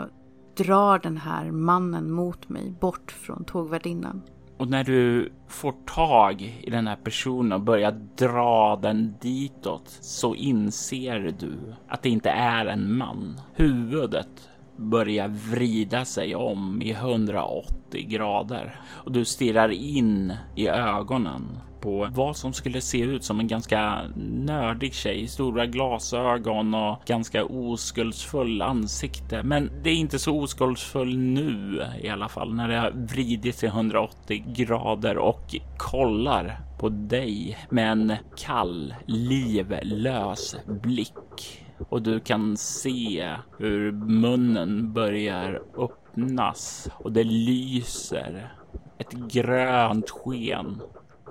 drar 0.57 0.99
den 0.99 1.17
här 1.17 1.51
mannen 1.51 2.11
mot 2.11 2.49
mig 2.49 2.71
bort 2.79 3.11
från 3.11 3.45
tågvärdinnan. 3.45 4.21
Och 4.57 4.69
när 4.69 4.83
du 4.83 5.31
får 5.47 5.73
tag 5.85 6.59
i 6.61 6.69
den 6.69 6.87
här 6.87 6.95
personen 6.95 7.51
och 7.51 7.61
börjar 7.61 7.91
dra 8.17 8.79
den 8.81 9.15
ditåt 9.21 9.97
så 10.01 10.35
inser 10.35 11.35
du 11.39 11.57
att 11.87 12.01
det 12.01 12.09
inte 12.09 12.29
är 12.29 12.65
en 12.65 12.97
man. 12.97 13.41
Huvudet 13.53 14.49
börjar 14.77 15.27
vrida 15.27 16.05
sig 16.05 16.35
om 16.35 16.81
i 16.81 16.91
180 16.91 18.07
grader 18.07 18.79
och 18.87 19.11
du 19.11 19.25
stirrar 19.25 19.69
in 19.69 20.33
i 20.55 20.67
ögonen 20.67 21.57
på 21.85 22.07
vad 22.11 22.37
som 22.37 22.53
skulle 22.53 22.81
se 22.81 22.99
ut 22.99 23.23
som 23.23 23.39
en 23.39 23.47
ganska 23.47 24.01
nördig 24.15 24.93
tjej. 24.93 25.27
Stora 25.27 25.65
glasögon 25.65 26.73
och 26.73 26.99
ganska 27.05 27.45
oskuldsfull 27.45 28.61
ansikte. 28.61 29.43
Men 29.43 29.69
det 29.83 29.89
är 29.89 29.95
inte 29.95 30.19
så 30.19 30.39
oskuldsfull 30.39 31.17
nu 31.17 31.81
i 32.01 32.09
alla 32.09 32.29
fall 32.29 32.53
när 32.53 32.67
det 32.67 32.77
har 32.77 32.91
vridit 32.91 33.55
sig 33.55 33.69
180 33.69 34.45
grader 34.47 35.17
och 35.17 35.55
kollar 35.77 36.59
på 36.79 36.89
dig 36.89 37.57
med 37.69 37.91
en 37.91 38.13
kall, 38.37 38.93
livlös 39.05 40.55
blick 40.67 41.63
och 41.89 42.01
du 42.01 42.19
kan 42.19 42.57
se 42.57 43.33
hur 43.57 43.91
munnen 43.91 44.93
börjar 44.93 45.61
öppnas 45.77 46.89
och 46.93 47.11
det 47.11 47.23
lyser 47.23 48.53
ett 48.97 49.11
grönt 49.11 50.09
sken 50.09 50.81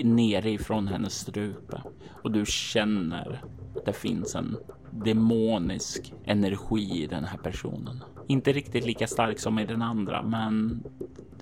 nere 0.02 0.50
ifrån 0.50 0.88
hennes 0.88 1.14
strupe 1.14 1.82
och 2.22 2.30
du 2.30 2.46
känner 2.46 3.42
att 3.76 3.86
det 3.86 3.92
finns 3.92 4.34
en 4.34 4.56
demonisk 4.90 6.14
energi 6.24 7.02
i 7.02 7.06
den 7.06 7.24
här 7.24 7.38
personen. 7.38 8.04
Inte 8.26 8.52
riktigt 8.52 8.86
lika 8.86 9.06
stark 9.06 9.38
som 9.38 9.58
i 9.58 9.66
den 9.66 9.82
andra, 9.82 10.22
men 10.22 10.84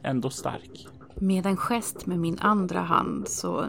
ändå 0.03 0.31
stark. 0.31 0.87
Med 1.15 1.47
en 1.47 1.57
gest 1.57 2.07
med 2.07 2.19
min 2.19 2.39
andra 2.39 2.81
hand 2.81 3.29
så, 3.29 3.67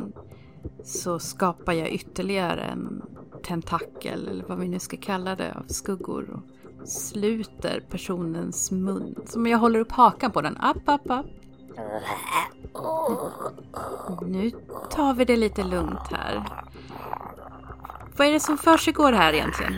så 0.83 1.19
skapar 1.19 1.73
jag 1.73 1.91
ytterligare 1.91 2.63
en 2.63 3.01
tentakel, 3.43 4.27
eller 4.27 4.45
vad 4.47 4.59
vi 4.59 4.67
nu 4.67 4.79
ska 4.79 4.97
kalla 4.97 5.35
det, 5.35 5.53
av 5.53 5.65
skuggor 5.67 6.29
och 6.29 6.87
sluter 6.87 7.83
personens 7.89 8.71
mun. 8.71 9.15
Som 9.25 9.47
jag 9.47 9.57
håller 9.57 9.79
upp 9.79 9.91
hakan 9.91 10.31
på 10.31 10.41
den. 10.41 10.57
App, 10.57 10.89
app, 10.89 11.09
app. 11.09 11.25
Nu 14.21 14.51
tar 14.91 15.13
vi 15.13 15.25
det 15.25 15.37
lite 15.37 15.63
lugnt 15.63 16.07
här. 16.11 16.43
Vad 18.17 18.27
är 18.27 18.31
det 18.31 18.39
som 18.39 18.57
försiggår 18.57 19.13
här 19.13 19.33
egentligen? 19.33 19.73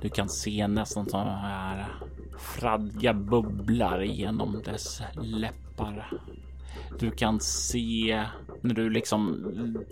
Du 0.00 0.08
kan 0.08 0.28
se 0.28 0.68
nästan 0.68 1.08
som 1.08 1.26
här 1.26 1.86
fradga 2.38 3.14
bubblar 3.14 4.00
genom 4.00 4.62
dess 4.64 5.02
läppar. 5.22 6.10
Du 6.98 7.10
kan 7.10 7.40
se 7.40 8.24
när 8.60 8.74
du 8.74 8.90
liksom 8.90 9.44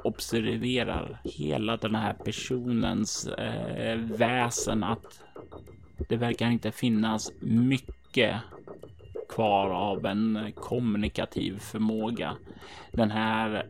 observerar 0.04 1.20
hela 1.24 1.76
den 1.76 1.94
här 1.94 2.12
personens 2.12 3.26
eh, 3.26 3.96
väsen 3.96 4.84
att 4.84 5.20
det 6.08 6.16
verkar 6.16 6.50
inte 6.50 6.72
finnas 6.72 7.32
mycket 7.40 8.36
kvar 9.28 9.70
av 9.70 10.06
en 10.06 10.52
kommunikativ 10.56 11.58
förmåga. 11.58 12.36
Den 12.92 13.10
här 13.10 13.66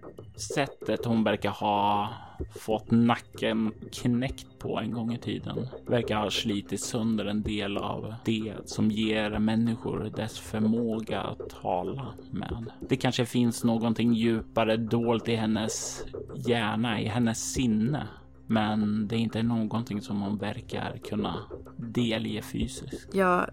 sättet 0.54 1.04
hon 1.04 1.24
verkar 1.24 1.50
ha 1.50 2.08
fått 2.54 2.90
nacken 2.90 3.72
knäckt 3.92 4.58
på 4.58 4.78
en 4.78 4.92
gång 4.92 5.12
i 5.12 5.18
tiden 5.18 5.66
verkar 5.86 6.16
ha 6.16 6.30
slitit 6.30 6.80
sönder 6.80 7.24
en 7.24 7.42
del 7.42 7.76
av 7.76 8.14
det 8.24 8.54
som 8.64 8.90
ger 8.90 9.38
människor 9.38 10.12
dess 10.16 10.38
förmåga 10.38 11.20
att 11.20 11.50
tala 11.62 12.14
med. 12.30 12.64
Det 12.88 12.96
kanske 12.96 13.26
finns 13.26 13.64
någonting 13.64 14.12
djupare 14.12 14.76
dolt 14.76 15.28
i 15.28 15.34
hennes 15.34 16.04
hjärna, 16.34 17.00
i 17.00 17.06
hennes 17.06 17.52
sinne 17.52 18.06
men 18.46 19.08
det 19.08 19.16
är 19.16 19.18
inte 19.18 19.42
någonting 19.42 20.02
som 20.02 20.20
hon 20.20 20.38
verkar 20.38 20.98
kunna 21.08 21.34
delge 21.76 22.42
fysiskt. 22.42 23.14
Jag 23.14 23.50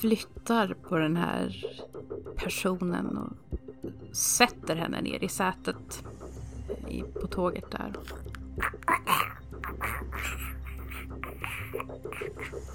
flyttar 0.00 0.74
på 0.88 0.96
den 0.98 1.16
här 1.16 1.66
personen 2.36 3.16
och 3.16 3.32
sätter 4.16 4.76
henne 4.76 5.00
ner 5.00 5.24
i 5.24 5.28
sätet 5.28 6.04
på 7.20 7.26
tåget 7.26 7.70
där. 7.70 7.92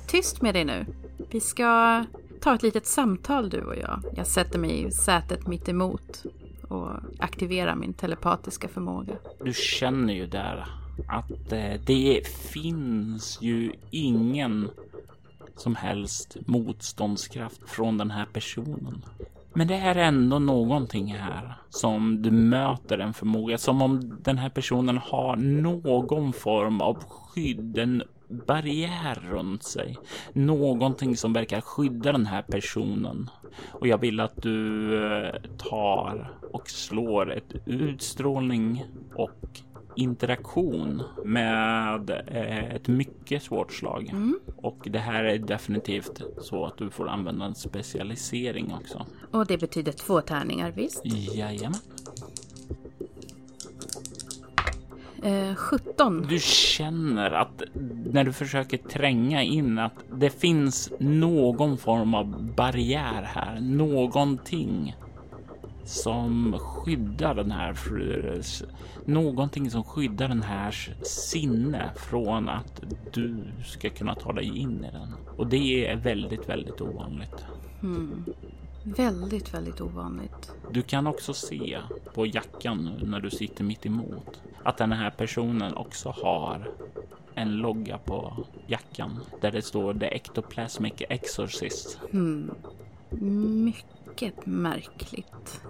Tyst 0.08 0.41
med 0.41 0.56
dig 0.56 0.65
nu. 0.65 0.86
Vi 1.30 1.39
ska 1.39 2.04
ta 2.41 2.56
ett 2.56 2.63
litet 2.63 2.88
samtal 2.88 3.50
du 3.50 3.62
och 3.62 3.76
jag. 3.76 4.04
Jag 4.15 4.28
sätter 4.28 4.60
mig 4.60 4.84
i 4.84 4.91
sätet 4.91 5.47
mitt 5.47 5.69
emot 5.69 6.23
och 6.67 6.89
aktiverar 7.19 7.76
min 7.76 7.93
telepatiska 7.93 8.67
förmåga. 8.67 9.13
Du 9.43 9.54
känner 9.54 10.13
ju 10.13 10.26
där 10.28 10.67
att 11.07 11.51
eh, 11.51 11.73
det 11.86 12.27
finns 12.27 13.41
ju 13.41 13.71
ingen 13.91 14.69
som 15.55 15.75
helst 15.75 16.38
motståndskraft 16.45 17.69
från 17.69 17.97
den 17.97 18.12
här 18.12 18.25
personen. 18.25 19.05
Men 19.53 19.67
det 19.67 19.75
är 19.75 19.95
ändå 19.95 20.39
någonting 20.39 21.13
här 21.13 21.53
som 21.69 22.21
du 22.21 22.31
möter 22.31 22.99
en 22.99 23.13
förmåga 23.13 23.57
som 23.57 23.81
om 23.81 24.17
den 24.21 24.38
här 24.38 24.49
personen 24.49 24.97
har 24.97 25.36
någon 25.36 26.33
form 26.33 26.81
av 26.81 27.03
skydd, 27.03 27.77
en 27.77 28.03
barriär 28.27 29.23
runt 29.29 29.63
sig. 29.63 29.97
Någonting 30.33 31.17
som 31.17 31.33
verkar 31.33 31.62
skydda 31.62 32.12
den 32.12 32.25
här 32.25 32.41
personen. 32.41 33.29
Och 33.71 33.88
jag 33.88 33.97
vill 33.97 34.19
att 34.19 34.41
du 34.41 34.95
eh, 35.05 35.36
tar 35.57 36.38
och 36.51 36.69
slår 36.69 37.33
ett 37.33 37.55
utstrålning 37.65 38.86
och 39.15 39.62
interaktion 39.97 41.03
med 41.25 42.10
eh, 42.10 42.75
ett 42.75 42.88
mycket 42.88 43.43
svårt 43.43 43.73
slag. 43.73 44.10
Mm. 44.10 44.39
Och 44.55 44.88
det 44.91 44.99
här 44.99 45.23
är 45.23 45.38
definitivt 45.38 46.21
så 46.41 46.65
att 46.65 46.77
du 46.77 46.89
får 46.89 47.10
använda 47.10 47.45
en 47.45 47.55
specialisering 47.55 48.73
också. 48.81 49.05
Och 49.31 49.45
det 49.45 49.57
betyder 49.57 49.91
två 49.91 50.21
tärningar, 50.21 50.71
visst? 50.71 51.01
Jajamän. 51.36 51.79
Eh, 55.23 55.55
17. 55.55 56.25
Du 56.29 56.39
känner 56.39 57.31
att 57.31 57.63
när 58.05 58.23
du 58.23 58.33
försöker 58.33 58.77
tränga 58.77 59.43
in 59.43 59.79
att 59.79 59.93
det 60.13 60.29
finns 60.29 60.91
någon 60.99 61.77
form 61.77 62.13
av 62.13 62.53
barriär 62.55 63.21
här, 63.23 63.60
någonting 63.60 64.95
som 65.88 66.60
skyddar 66.60 67.36
den 67.36 67.52
här 67.52 67.73
någonting 69.06 69.71
som 69.71 69.84
skyddar 69.84 70.28
den 70.28 70.43
här 70.43 70.95
sinne 71.04 71.91
från 71.95 72.50
att 72.50 72.84
du 73.13 73.43
ska 73.65 73.89
kunna 73.89 74.15
ta 74.15 74.34
dig 74.34 74.58
in 74.58 74.86
i 74.86 74.91
den. 74.91 75.13
Och 75.38 75.47
det 75.47 75.88
är 75.88 75.95
väldigt, 75.95 76.50
väldigt 76.50 76.82
ovanligt. 76.82 77.45
Mm. 77.84 78.26
Väldigt, 78.84 79.54
väldigt 79.54 79.82
ovanligt. 79.82 80.52
Du 80.71 80.82
kan 80.82 81.08
också 81.08 81.34
se 81.34 81.80
på 82.13 82.26
jackan 82.26 82.91
när 83.04 83.19
du 83.19 83.30
sitter 83.30 83.63
mitt 83.63 83.86
emot 83.86 84.41
att 84.63 84.78
den 84.78 84.91
här 84.91 85.10
personen 85.10 85.73
också 85.73 86.10
har 86.10 86.71
en 87.36 87.58
logga 87.58 87.97
på 87.97 88.45
jackan 88.67 89.19
där 89.41 89.52
det 89.52 89.62
står 89.62 89.93
The 89.93 90.06
Ectoplasmic 90.06 90.93
Exorcist. 91.10 92.00
Mm. 92.13 92.52
Mycket 93.65 93.96
märkligt. 94.45 95.62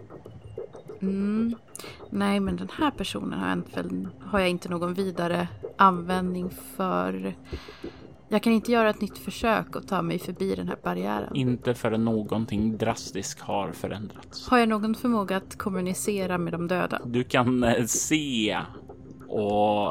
Mm. 1.02 1.56
Nej, 2.10 2.40
men 2.40 2.56
den 2.56 2.70
här 2.78 2.92
personen 2.92 3.40
har 3.40 3.50
jag, 3.50 4.08
har 4.20 4.40
jag 4.40 4.50
inte 4.50 4.70
någon 4.70 4.94
vidare 4.94 5.48
användning 5.78 6.50
för. 6.76 7.36
Jag 8.30 8.44
kan 8.44 8.54
inte 8.54 8.72
göra 8.72 8.90
ett 8.90 9.02
nytt 9.02 9.18
försök 9.18 9.76
att 9.76 9.88
ta 9.88 10.02
mig 10.02 10.20
förbi 10.20 10.56
den 10.56 10.68
här 10.68 10.78
barriären. 10.84 11.36
Inte 11.36 11.74
förrän 11.74 12.06
någonting 12.06 12.78
drastiskt 12.78 13.42
har 13.42 13.72
förändrats. 13.72 14.50
Har 14.50 14.58
jag 14.58 14.70
någon 14.70 14.96
förmåga 14.96 15.38
att 15.38 15.58
kommunicera 15.58 16.38
med 16.38 16.54
de 16.54 16.68
döda? 16.68 17.02
Du 17.06 17.24
kan 17.24 17.64
eh, 17.64 17.86
se 17.86 18.58
och 19.28 19.88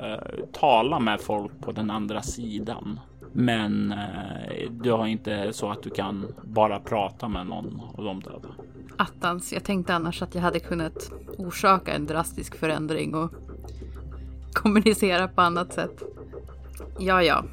uh, 0.00 0.46
tala 0.52 1.00
med 1.00 1.20
folk 1.20 1.60
på 1.60 1.72
den 1.72 1.90
andra 1.90 2.22
sidan. 2.22 3.00
Men 3.38 3.92
eh, 3.92 4.70
du 4.70 4.92
har 4.92 5.06
inte 5.06 5.52
så 5.52 5.70
att 5.70 5.82
du 5.82 5.90
kan 5.90 6.26
bara 6.42 6.80
prata 6.80 7.28
med 7.28 7.46
någon 7.46 7.80
av 7.96 8.04
de 8.04 8.20
döda. 8.20 8.48
Attans, 8.96 9.52
jag 9.52 9.64
tänkte 9.64 9.94
annars 9.94 10.22
att 10.22 10.34
jag 10.34 10.42
hade 10.42 10.60
kunnat 10.60 11.10
orsaka 11.38 11.92
en 11.92 12.06
drastisk 12.06 12.56
förändring 12.56 13.14
och 13.14 13.32
kommunicera 14.52 15.28
på 15.28 15.40
annat 15.40 15.72
sätt. 15.72 16.02
Ja, 16.98 17.22
ja. 17.22 17.44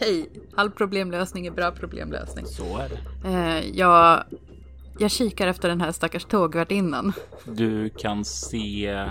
Hej, 0.00 0.30
all 0.56 0.70
problemlösning 0.70 1.46
är 1.46 1.50
bra 1.50 1.70
problemlösning. 1.70 2.46
Så 2.46 2.78
är 2.78 2.88
det. 2.88 3.28
Eh, 3.28 3.78
jag, 3.78 4.22
jag 4.98 5.10
kikar 5.10 5.46
efter 5.46 5.68
den 5.68 5.80
här 5.80 5.92
stackars 5.92 6.24
tågvärdinnan. 6.24 7.12
Du 7.44 7.88
kan 7.88 8.24
se 8.24 9.06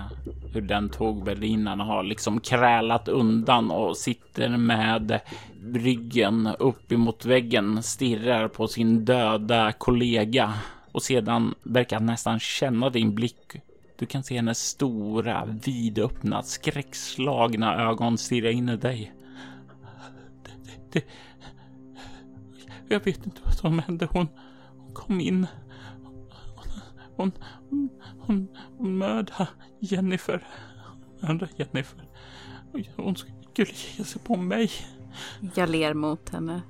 hur 0.54 0.62
den 0.62 0.90
tågvärdinnan 0.90 1.80
har 1.80 2.04
liksom 2.04 2.40
krälat 2.40 3.08
undan 3.08 3.72
och 3.72 3.98
sitter 3.98 4.58
med 4.58 5.20
ryggen 5.76 6.48
upp 6.60 6.92
emot 6.92 7.26
väggen, 7.26 7.84
stirrar 7.84 8.48
på 8.48 8.68
sin 8.68 9.06
döda 9.06 9.72
kollega 9.72 10.54
och 10.92 11.04
sedan 11.04 11.56
verkar 11.64 12.00
nästan 12.00 12.40
känna 12.40 12.90
din 12.90 13.16
blick. 13.16 13.56
Du 14.00 14.06
kan 14.06 14.24
se 14.24 14.36
hennes 14.36 14.60
stora, 14.60 15.46
vidöppna, 15.46 16.44
skräckslagna 16.44 17.76
ögon 17.76 18.18
stirra 18.18 18.52
in 18.52 18.70
i 18.70 18.78
dig. 18.78 19.14
Det, 20.44 20.52
det, 20.64 20.92
det. 20.92 21.06
Jag 22.90 23.06
vet 23.06 23.26
inte 23.26 23.42
vad 23.44 23.54
som 23.54 23.80
hände. 23.80 24.08
Hon, 24.12 24.28
hon 24.78 24.94
kom 24.94 25.22
in. 25.22 25.48
Hon, 27.16 27.32
hon, 27.70 27.90
hon, 28.20 28.48
hon 28.78 28.98
mördade 28.98 29.48
Jennifer. 29.80 30.48
Mördade 31.20 31.52
Jennifer. 31.58 32.04
Hon 32.96 33.16
skulle 33.16 33.72
ge 33.98 34.04
sig 34.04 34.22
på 34.22 34.36
mig. 34.36 34.72
Jag 35.56 35.70
ler 35.70 35.94
mot 35.94 36.30
henne 36.30 36.62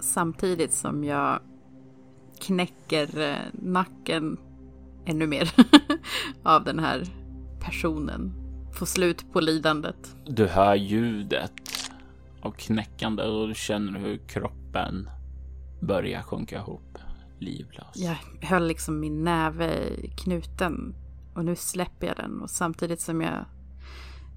samtidigt 0.00 0.72
som 0.72 1.04
jag 1.04 1.40
knäcker 2.40 3.20
eh, 3.20 3.36
nacken 3.52 4.38
ännu 5.06 5.26
mer 5.26 5.50
av 6.42 6.64
den 6.64 6.78
här 6.78 7.04
personen. 7.60 8.32
Får 8.72 8.86
slut 8.86 9.32
på 9.32 9.40
lidandet. 9.40 10.16
Du 10.26 10.46
hör 10.46 10.74
ljudet 10.74 11.90
av 12.42 12.50
knäckande 12.50 13.22
och 13.22 13.48
du 13.48 13.54
känner 13.54 13.98
hur 13.98 14.16
kroppen 14.16 15.10
börjar 15.80 16.22
sjunka 16.22 16.56
ihop 16.56 16.98
livlös. 17.38 17.86
Jag 17.94 18.16
höll 18.42 18.66
liksom 18.66 19.00
min 19.00 19.24
näve 19.24 19.96
knuten 20.16 20.94
och 21.34 21.44
nu 21.44 21.56
släpper 21.56 22.06
jag 22.06 22.16
den 22.16 22.40
och 22.40 22.50
samtidigt 22.50 23.00
som 23.00 23.20
jag 23.20 23.44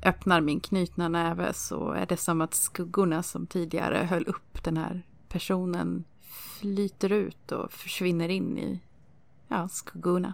öppnar 0.03 0.41
min 0.41 0.59
knutna 0.59 1.09
näve 1.09 1.53
så 1.53 1.91
är 1.91 2.05
det 2.05 2.17
som 2.17 2.41
att 2.41 2.53
skuggorna 2.53 3.23
som 3.23 3.47
tidigare 3.47 3.97
höll 3.97 4.27
upp 4.27 4.63
den 4.63 4.77
här 4.77 5.05
personen 5.29 6.03
flyter 6.59 7.11
ut 7.11 7.51
och 7.51 7.71
försvinner 7.71 8.29
in 8.29 8.57
i 8.57 8.81
ja, 9.47 9.67
skuggorna. 9.67 10.33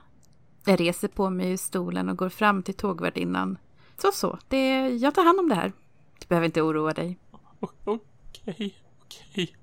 Jag 0.65 0.79
reser 0.79 1.07
på 1.07 1.29
mig 1.29 1.51
ur 1.51 1.57
stolen 1.57 2.09
och 2.09 2.17
går 2.17 2.29
fram 2.29 2.63
till 2.63 2.73
tågvärdinnan. 2.73 3.57
Så, 3.97 4.11
så, 4.11 4.37
det, 4.47 4.89
jag 4.89 5.15
tar 5.15 5.23
hand 5.23 5.39
om 5.39 5.49
det 5.49 5.55
här. 5.55 5.71
Du 6.19 6.25
behöver 6.27 6.45
inte 6.45 6.61
oroa 6.61 6.93
dig. 6.93 7.19
Okej, 7.59 8.75
okej. 9.05 9.55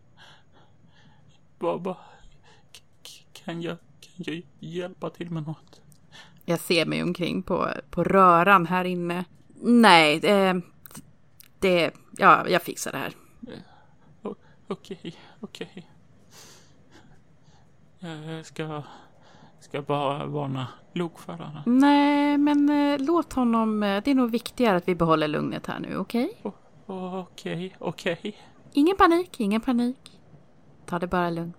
Baba, 1.58 1.96
kan 3.32 3.62
jag, 3.62 3.76
kan 4.00 4.14
jag 4.16 4.42
hjälpa 4.58 5.10
till 5.10 5.30
med 5.30 5.46
något? 5.46 5.80
Jag 6.44 6.60
ser 6.60 6.86
mig 6.86 7.02
omkring 7.02 7.42
på, 7.42 7.68
på 7.90 8.04
röran 8.04 8.66
här 8.66 8.84
inne. 8.84 9.24
Nej, 9.60 10.20
det, 10.20 10.60
det, 11.58 11.94
ja, 12.18 12.48
jag 12.48 12.62
fixar 12.62 12.92
det 12.92 12.98
här. 12.98 13.12
Okej, 14.68 15.14
okej. 15.40 15.90
Jag 17.98 18.46
ska, 18.46 18.82
ska 19.60 19.82
bara 19.82 20.26
varna 20.26 20.68
lokföraren. 20.92 21.62
Nej, 21.66 22.38
men 22.38 22.68
eh, 22.70 22.98
låt 23.00 23.32
honom. 23.32 23.82
eh, 23.82 24.02
Det 24.04 24.10
är 24.10 24.14
nog 24.14 24.30
viktigare 24.30 24.76
att 24.76 24.88
vi 24.88 24.94
behåller 24.94 25.28
lugnet 25.28 25.66
här 25.66 25.80
nu, 25.80 25.96
okej? 25.96 26.30
Okej, 26.86 27.76
okej. 27.78 28.36
Ingen 28.72 28.96
panik, 28.96 29.40
ingen 29.40 29.60
panik. 29.60 30.20
Ta 30.86 30.98
det 30.98 31.06
bara 31.06 31.30
lugnt. 31.30 31.56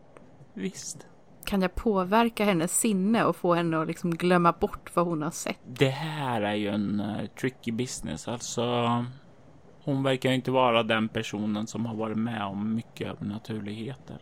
Visst. 0.54 1.08
Kan 1.46 1.62
jag 1.62 1.76
påverka 1.76 2.46
hennes 2.46 2.80
sinne 2.80 3.24
och 3.24 3.36
få 3.36 3.54
henne 3.54 3.82
att 3.82 3.88
liksom 3.88 4.16
glömma 4.16 4.52
bort 4.52 4.96
vad 4.96 5.06
hon 5.06 5.22
har 5.22 5.32
sett? 5.32 5.58
Det 5.66 5.90
här 5.90 6.42
är 6.42 6.54
ju 6.54 6.68
en 6.68 7.00
uh, 7.00 7.26
tricky 7.26 7.72
business. 7.72 8.28
Alltså, 8.28 9.06
hon 9.84 10.04
verkar 10.04 10.30
ju 10.30 10.36
inte 10.36 10.52
vara 10.52 10.84
den 10.84 11.10
personen 11.10 11.68
som 11.68 11.86
har 11.86 11.96
varit 11.96 12.18
med 12.18 12.44
om 12.44 12.76
mycket 12.76 13.08
övernaturligheter. 13.08 14.18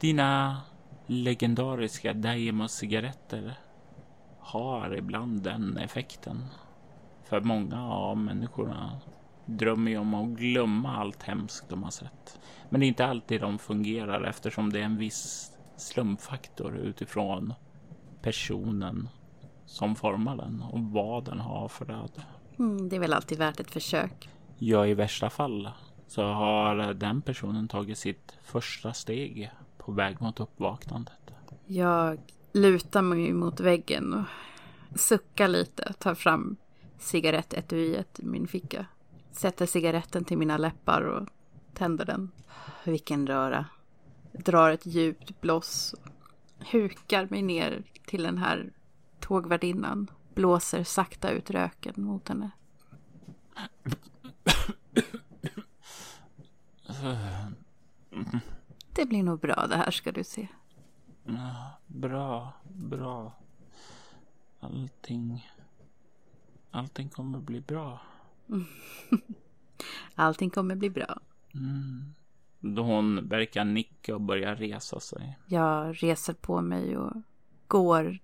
Dina 0.00 0.60
legendariska 1.06 2.12
Daimos-cigaretter 2.12 3.54
har 4.38 4.96
ibland 4.96 5.42
den 5.42 5.76
effekten. 5.76 6.44
För 7.28 7.40
många 7.40 7.88
av 7.88 8.16
människorna 8.16 9.00
drömmer 9.46 9.90
ju 9.90 9.98
om 9.98 10.14
att 10.14 10.38
glömma 10.38 10.96
allt 10.96 11.22
hemskt 11.22 11.68
de 11.68 11.82
har 11.82 11.90
sett. 11.90 12.40
Men 12.68 12.80
det 12.80 12.86
är 12.86 12.88
inte 12.88 13.06
alltid 13.06 13.40
de 13.40 13.58
fungerar 13.58 14.24
eftersom 14.24 14.72
det 14.72 14.80
är 14.80 14.84
en 14.84 14.96
viss 14.96 15.55
slumpfaktor 15.76 16.76
utifrån 16.76 17.54
personen 18.22 19.08
som 19.66 19.96
formar 19.96 20.36
den 20.36 20.62
och 20.62 20.80
vad 20.80 21.24
den 21.24 21.40
har 21.40 21.68
för 21.68 21.90
öde. 21.90 22.24
Mm, 22.58 22.88
det 22.88 22.96
är 22.96 23.00
väl 23.00 23.12
alltid 23.12 23.38
värt 23.38 23.60
ett 23.60 23.70
försök. 23.70 24.28
Ja, 24.58 24.86
i 24.86 24.94
värsta 24.94 25.30
fall 25.30 25.70
så 26.06 26.22
har 26.22 26.94
den 26.94 27.22
personen 27.22 27.68
tagit 27.68 27.98
sitt 27.98 28.34
första 28.42 28.92
steg 28.92 29.50
på 29.78 29.92
väg 29.92 30.20
mot 30.20 30.40
uppvaknandet. 30.40 31.12
Jag 31.66 32.18
lutar 32.52 33.02
mig 33.02 33.32
mot 33.32 33.60
väggen 33.60 34.14
och 34.14 35.00
suckar 35.00 35.48
lite, 35.48 35.92
tar 35.92 36.14
fram 36.14 36.56
cigarettetuiet 36.98 38.20
i 38.20 38.26
min 38.26 38.46
ficka. 38.46 38.86
Sätter 39.32 39.66
cigaretten 39.66 40.24
till 40.24 40.38
mina 40.38 40.58
läppar 40.58 41.02
och 41.02 41.28
tänder 41.74 42.04
den. 42.04 42.30
Vilken 42.84 43.26
röra. 43.26 43.64
Drar 44.38 44.70
ett 44.70 44.86
djupt 44.86 45.40
bloss. 45.40 45.94
Hukar 46.72 47.26
mig 47.30 47.42
ner 47.42 47.82
till 48.06 48.22
den 48.22 48.38
här 48.38 48.72
tågvärdinnan. 49.20 50.10
Blåser 50.34 50.84
sakta 50.84 51.30
ut 51.30 51.50
röken 51.50 51.94
mot 51.96 52.28
henne. 52.28 52.50
Det 58.92 59.06
blir 59.06 59.22
nog 59.22 59.40
bra 59.40 59.66
det 59.66 59.76
här 59.76 59.90
ska 59.90 60.12
du 60.12 60.24
se. 60.24 60.48
Bra, 61.86 62.52
bra. 62.68 63.32
Allting... 64.60 65.50
Allting 66.70 67.08
kommer 67.08 67.38
bli 67.38 67.60
bra. 67.60 68.00
Allting 70.14 70.50
kommer 70.50 70.74
bli 70.74 70.90
bra. 70.90 71.20
Mm. 71.54 72.14
Då 72.74 72.82
hon 72.82 73.28
verkar 73.28 73.64
nicka 73.64 74.14
och 74.14 74.20
börja 74.20 74.54
resa 74.54 75.00
sig. 75.00 75.38
Jag 75.46 76.02
reser 76.02 76.32
på 76.32 76.60
mig 76.60 76.96
och 76.96 77.22
går 77.66 78.18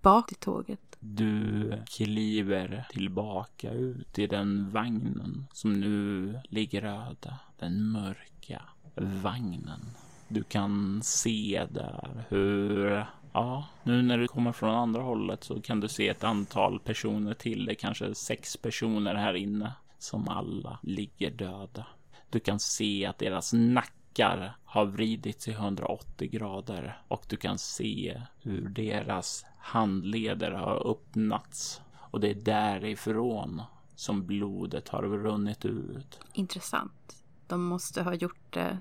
bak 0.00 0.28
till 0.28 0.36
tåget. 0.36 0.96
Du 1.00 1.72
kliver 1.86 2.84
tillbaka 2.90 3.72
ut 3.72 4.18
i 4.18 4.26
den 4.26 4.70
vagnen 4.70 5.46
som 5.52 5.80
nu 5.80 6.40
ligger 6.44 6.84
öde. 6.84 7.38
Den 7.58 7.90
mörka 7.92 8.62
vagnen. 8.94 9.80
Du 10.28 10.42
kan 10.42 11.00
se 11.02 11.66
där 11.70 12.24
hur 12.28 13.06
Ja, 13.32 13.66
nu 13.82 14.02
när 14.02 14.18
du 14.18 14.28
kommer 14.28 14.52
från 14.52 14.74
andra 14.74 15.02
hållet 15.02 15.44
så 15.44 15.60
kan 15.60 15.80
du 15.80 15.88
se 15.88 16.08
ett 16.08 16.24
antal 16.24 16.80
personer 16.80 17.34
till. 17.34 17.64
Det 17.64 17.72
är 17.72 17.74
kanske 17.74 18.14
sex 18.14 18.56
personer 18.56 19.14
här 19.14 19.34
inne 19.34 19.72
som 19.98 20.28
alla 20.28 20.78
ligger 20.82 21.30
döda. 21.30 21.86
Du 22.32 22.40
kan 22.40 22.60
se 22.60 23.06
att 23.06 23.18
deras 23.18 23.52
nackar 23.52 24.56
har 24.64 24.84
vridits 24.84 25.48
i 25.48 25.50
180 25.50 26.30
grader 26.30 27.02
och 27.08 27.24
du 27.28 27.36
kan 27.36 27.58
se 27.58 28.22
hur 28.40 28.68
deras 28.68 29.46
handleder 29.58 30.50
har 30.50 30.90
öppnats 30.90 31.80
och 31.96 32.20
det 32.20 32.30
är 32.30 32.34
därifrån 32.34 33.62
som 33.94 34.26
blodet 34.26 34.88
har 34.88 35.02
runnit 35.02 35.64
ut. 35.64 36.20
Intressant. 36.32 37.24
De 37.46 37.64
måste 37.64 38.02
ha 38.02 38.14
gjort 38.14 38.52
det 38.52 38.78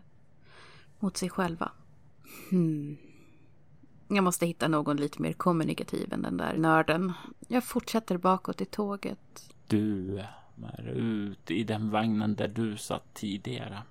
mot 0.99 1.17
sig 1.17 1.29
själva. 1.29 1.71
Hmm. 2.49 2.97
Jag 4.07 4.23
måste 4.23 4.45
hitta 4.45 4.67
någon 4.67 4.97
lite 4.97 5.21
mer 5.21 5.33
kommunikativ 5.33 6.13
än 6.13 6.21
den 6.21 6.37
där 6.37 6.57
nörden. 6.57 7.13
Jag 7.47 7.63
fortsätter 7.63 8.17
bakåt 8.17 8.61
i 8.61 8.65
tåget. 8.65 9.53
Du 9.67 10.23
kommer 10.55 10.89
ut 10.89 11.51
i 11.51 11.63
den 11.63 11.89
vagnen 11.89 12.35
där 12.35 12.47
du 12.47 12.77
satt 12.77 13.13
tidigare. 13.13 13.83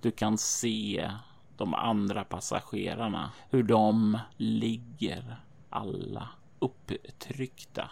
Du 0.00 0.10
kan 0.10 0.38
se 0.38 1.10
de 1.56 1.74
andra 1.74 2.24
passagerarna, 2.24 3.32
hur 3.50 3.62
de 3.62 4.18
ligger 4.36 5.36
alla 5.70 6.28
upptryckta 6.58 7.90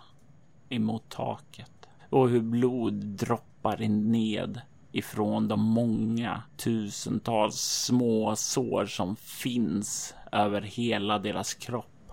emot 0.68 1.08
taket 1.08 1.88
och 2.10 2.28
hur 2.28 2.40
blod 2.40 2.94
droppar 2.94 3.78
ned 3.88 4.60
ifrån 4.92 5.48
de 5.48 5.60
många 5.60 6.42
tusentals 6.56 7.56
små 7.56 8.36
sår 8.36 8.86
som 8.86 9.16
finns 9.16 10.14
över 10.32 10.60
hela 10.60 11.18
deras 11.18 11.54
kropp. 11.54 12.12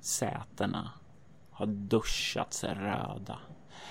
Sätena 0.00 0.90
har 1.50 1.66
duschats 1.66 2.64
röda. 2.64 3.38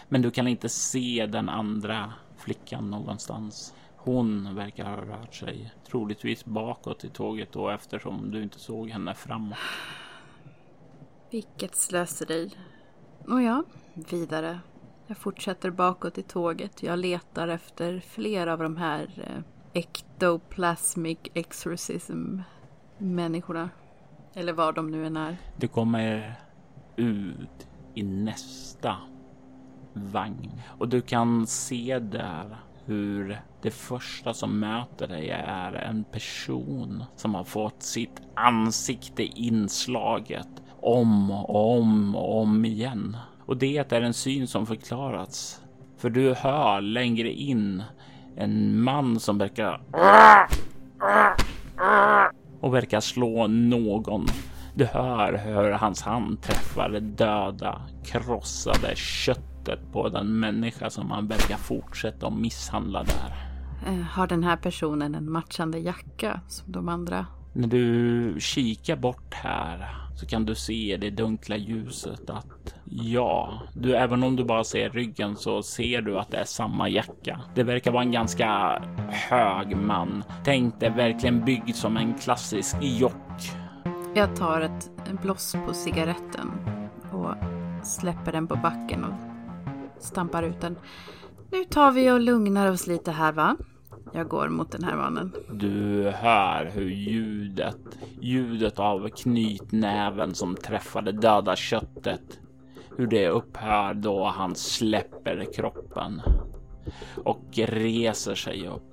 Men 0.09 0.21
du 0.21 0.31
kan 0.31 0.47
inte 0.47 0.69
se 0.69 1.27
den 1.31 1.49
andra 1.49 2.13
flickan 2.37 2.89
någonstans. 2.89 3.73
Hon 3.95 4.55
verkar 4.55 4.85
ha 4.85 4.95
rört 4.95 5.35
sig 5.35 5.73
troligtvis 5.87 6.45
bakåt 6.45 7.03
i 7.03 7.09
tåget 7.09 7.51
då 7.51 7.69
eftersom 7.69 8.31
du 8.31 8.43
inte 8.43 8.59
såg 8.59 8.89
henne 8.89 9.13
framåt. 9.13 9.57
Vilket 11.31 11.75
slöseri. 11.75 12.51
Och 13.27 13.41
ja, 13.41 13.63
vidare. 13.93 14.59
Jag 15.07 15.17
fortsätter 15.17 15.69
bakåt 15.69 16.17
i 16.17 16.23
tåget. 16.23 16.83
Jag 16.83 16.99
letar 16.99 17.47
efter 17.47 17.99
fler 17.99 18.47
av 18.47 18.59
de 18.59 18.77
här 18.77 19.23
eh, 19.27 19.43
ectoplasmic 19.73 21.17
exorcism 21.33 22.39
människorna. 22.97 23.69
Eller 24.33 24.53
vad 24.53 24.75
de 24.75 24.91
nu 24.91 25.05
än 25.05 25.17
är. 25.17 25.37
Du 25.57 25.67
kommer 25.67 26.35
ut 26.95 27.67
i 27.93 28.03
nästa 28.03 28.97
vagn 29.93 30.51
och 30.77 30.89
du 30.89 31.01
kan 31.01 31.47
se 31.47 31.99
där 31.99 32.57
hur 32.85 33.41
det 33.61 33.71
första 33.71 34.33
som 34.33 34.59
möter 34.59 35.07
dig 35.07 35.29
är 35.29 35.73
en 35.73 36.03
person 36.03 37.03
som 37.15 37.35
har 37.35 37.43
fått 37.43 37.83
sitt 37.83 38.21
ansikte 38.35 39.23
inslaget 39.23 40.47
om 40.81 41.31
och 41.31 41.77
om 41.77 42.15
och 42.15 42.41
om 42.41 42.65
igen. 42.65 43.17
Och 43.45 43.57
det 43.57 43.93
är 43.93 44.01
en 44.01 44.13
syn 44.13 44.47
som 44.47 44.65
förklarats. 44.65 45.61
För 45.97 46.09
du 46.09 46.33
hör 46.33 46.81
längre 46.81 47.31
in 47.31 47.83
en 48.35 48.81
man 48.81 49.19
som 49.19 49.37
verkar 49.37 49.81
och 52.59 52.73
verkar 52.73 52.99
slå 52.99 53.47
någon. 53.47 54.25
Du 54.75 54.85
hör 54.85 55.41
hur 55.45 55.71
hans 55.71 56.01
hand 56.01 56.41
träffar 56.41 56.99
döda, 56.99 57.81
krossade 58.05 58.95
köttet 59.59 59.91
på 59.91 60.09
den 60.09 60.39
människa 60.39 60.89
som 60.89 61.11
han 61.11 61.27
verkar 61.27 61.57
fortsätta 61.57 62.27
att 62.27 62.37
misshandla 62.37 63.03
där. 63.03 63.33
Eh, 63.87 64.01
har 64.01 64.27
den 64.27 64.43
här 64.43 64.57
personen 64.57 65.15
en 65.15 65.31
matchande 65.31 65.79
jacka 65.79 66.41
som 66.47 66.71
de 66.71 66.89
andra? 66.89 67.25
När 67.53 67.67
du 67.67 68.35
kikar 68.39 68.95
bort 68.95 69.33
här 69.33 69.95
så 70.15 70.25
kan 70.25 70.45
du 70.45 70.55
se 70.55 70.97
det 71.01 71.09
dunkla 71.09 71.57
ljuset 71.57 72.29
att 72.29 72.75
ja, 72.85 73.61
du 73.73 73.95
även 73.95 74.23
om 74.23 74.35
du 74.35 74.43
bara 74.43 74.63
ser 74.63 74.89
ryggen 74.89 75.35
så 75.35 75.63
ser 75.63 76.01
du 76.01 76.19
att 76.19 76.31
det 76.31 76.37
är 76.37 76.45
samma 76.45 76.89
jacka. 76.89 77.41
Det 77.55 77.63
verkar 77.63 77.91
vara 77.91 78.03
en 78.03 78.11
ganska 78.11 78.81
hög 79.09 79.77
man. 79.77 80.23
Tänk 80.45 80.79
dig 80.79 80.89
verkligen 80.89 81.45
byggd 81.45 81.75
som 81.75 81.97
en 81.97 82.13
klassisk 82.13 82.75
jock. 82.81 83.13
Jag 84.15 84.35
tar 84.35 84.61
ett 84.61 84.91
bloss 85.21 85.55
på 85.67 85.73
cigaretten 85.73 86.51
och 87.11 87.35
släpper 87.85 88.31
den 88.31 88.47
på 88.47 88.55
backen 88.55 89.03
och 89.03 89.28
stampar 89.99 90.43
ut 90.43 90.61
den. 90.61 90.75
Nu 91.51 91.63
tar 91.63 91.91
vi 91.91 92.11
och 92.11 92.19
lugnar 92.19 92.71
oss 92.71 92.87
lite 92.87 93.11
här 93.11 93.31
va? 93.31 93.57
Jag 94.13 94.27
går 94.27 94.49
mot 94.49 94.71
den 94.71 94.83
här 94.83 94.95
mannen. 94.95 95.33
Du 95.51 96.09
hör 96.09 96.71
hur 96.73 96.89
ljudet, 96.89 97.77
ljudet 98.21 98.79
av 98.79 99.09
knytnäven 99.09 100.33
som 100.33 100.55
träffar 100.55 101.01
det 101.01 101.11
döda 101.11 101.55
köttet, 101.55 102.39
hur 102.97 103.07
det 103.07 103.27
upphör 103.27 103.93
då 103.93 104.25
han 104.25 104.55
släpper 104.55 105.53
kroppen 105.53 106.21
och 107.23 107.45
reser 107.55 108.35
sig 108.35 108.67
upp 108.67 108.88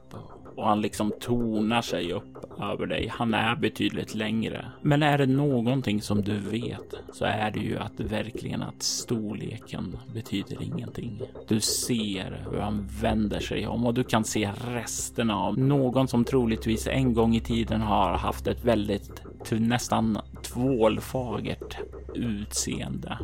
och 0.56 0.66
han 0.66 0.80
liksom 0.80 1.12
tonar 1.20 1.82
sig 1.82 2.12
upp 2.12 2.60
över 2.60 2.86
dig. 2.86 3.08
Han 3.08 3.34
är 3.34 3.56
betydligt 3.56 4.14
längre. 4.14 4.66
Men 4.82 5.02
är 5.02 5.18
det 5.18 5.26
någonting 5.26 6.02
som 6.02 6.22
du 6.22 6.38
vet 6.38 6.94
så 7.12 7.24
är 7.24 7.50
det 7.50 7.60
ju 7.60 7.78
att 7.78 8.00
verkligen 8.00 8.62
att 8.62 8.82
storleken 8.82 9.96
betyder 10.14 10.62
ingenting. 10.62 11.20
Du 11.48 11.60
ser 11.60 12.46
hur 12.50 12.58
han 12.58 12.88
vänder 13.00 13.40
sig 13.40 13.66
om 13.66 13.86
och 13.86 13.94
du 13.94 14.04
kan 14.04 14.24
se 14.24 14.50
resterna 14.68 15.36
av 15.36 15.58
någon 15.58 16.08
som 16.08 16.24
troligtvis 16.24 16.86
en 16.86 17.14
gång 17.14 17.36
i 17.36 17.40
tiden 17.40 17.80
har 17.80 18.12
haft 18.12 18.46
ett 18.46 18.64
väldigt 18.64 19.22
nästan 19.50 20.18
tvålfagert 20.42 21.76
utseende. 22.14 23.18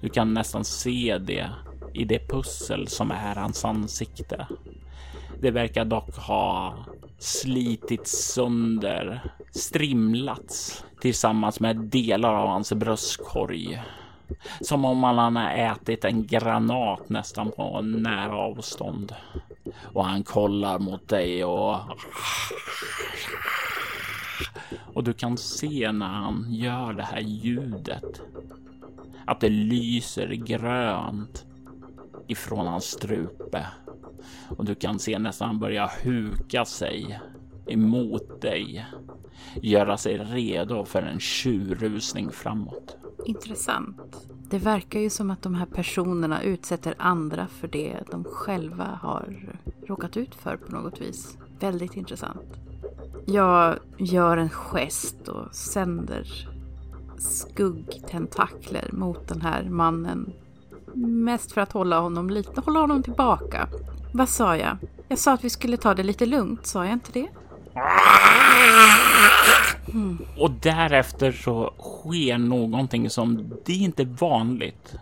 Du 0.00 0.08
kan 0.08 0.34
nästan 0.34 0.64
se 0.64 1.18
det 1.18 1.50
i 1.92 2.04
det 2.04 2.28
pussel 2.28 2.88
som 2.88 3.10
är 3.10 3.34
hans 3.34 3.64
ansikte. 3.64 4.46
Det 5.40 5.50
verkar 5.50 5.84
dock 5.84 6.16
ha 6.16 6.74
slitits 7.18 8.32
sönder, 8.32 9.20
strimlats 9.50 10.84
tillsammans 11.00 11.60
med 11.60 11.76
delar 11.76 12.34
av 12.34 12.48
hans 12.48 12.72
bröstkorg. 12.72 13.82
Som 14.60 14.84
om 14.84 15.02
han 15.02 15.36
har 15.36 15.50
ätit 15.50 16.04
en 16.04 16.26
granat 16.26 17.08
nästan 17.08 17.50
på 17.50 17.80
nära 17.80 18.36
avstånd. 18.36 19.14
Och 19.92 20.04
han 20.04 20.22
kollar 20.22 20.78
mot 20.78 21.08
dig 21.08 21.44
och... 21.44 21.76
Och 24.94 25.04
du 25.04 25.12
kan 25.12 25.36
se 25.36 25.92
när 25.92 26.06
han 26.06 26.46
gör 26.48 26.92
det 26.92 27.02
här 27.02 27.20
ljudet 27.20 28.22
att 29.26 29.40
det 29.40 29.48
lyser 29.48 30.28
grönt 30.28 31.44
ifrån 32.26 32.66
hans 32.66 32.84
strupe 32.84 33.66
och 34.48 34.64
du 34.64 34.74
kan 34.74 34.98
se 34.98 35.18
nästan 35.18 35.58
börja 35.58 35.86
huka 35.86 36.64
sig 36.64 37.20
emot 37.66 38.40
dig. 38.40 38.86
Göra 39.62 39.96
sig 39.96 40.18
redo 40.18 40.84
för 40.84 41.02
en 41.02 41.20
tjurrusning 41.20 42.30
framåt. 42.30 42.96
Intressant. 43.24 44.28
Det 44.50 44.58
verkar 44.58 45.00
ju 45.00 45.10
som 45.10 45.30
att 45.30 45.42
de 45.42 45.54
här 45.54 45.66
personerna 45.66 46.42
utsätter 46.42 46.94
andra 46.98 47.46
för 47.46 47.68
det 47.68 48.00
de 48.10 48.24
själva 48.24 48.98
har 49.02 49.56
råkat 49.86 50.16
ut 50.16 50.34
för 50.34 50.56
på 50.56 50.72
något 50.72 51.00
vis. 51.00 51.38
Väldigt 51.60 51.96
intressant. 51.96 52.60
Jag 53.26 53.78
gör 53.98 54.36
en 54.36 54.50
gest 54.50 55.28
och 55.28 55.54
sänder 55.54 56.48
skuggtentakler 57.18 58.90
mot 58.92 59.28
den 59.28 59.40
här 59.40 59.64
mannen. 59.64 60.32
Mest 60.94 61.52
för 61.52 61.60
att 61.60 61.72
hålla 61.72 62.00
honom 62.00 62.30
lite, 62.30 62.60
hålla 62.60 62.80
honom 62.80 63.02
tillbaka. 63.02 63.68
Vad 64.12 64.28
sa 64.28 64.56
jag? 64.56 64.76
Jag 65.08 65.18
sa 65.18 65.32
att 65.32 65.44
vi 65.44 65.50
skulle 65.50 65.76
ta 65.76 65.94
det 65.94 66.02
lite 66.02 66.26
lugnt, 66.26 66.66
sa 66.66 66.84
jag 66.84 66.92
inte 66.92 67.12
det? 67.12 67.26
Mm. 69.92 70.18
Och 70.38 70.50
därefter 70.50 71.32
så 71.32 71.74
sker 71.78 72.38
någonting 72.38 73.10
som 73.10 73.52
det 73.66 73.72
är 73.72 73.76
inte 73.76 74.04
vanligt. 74.04 74.94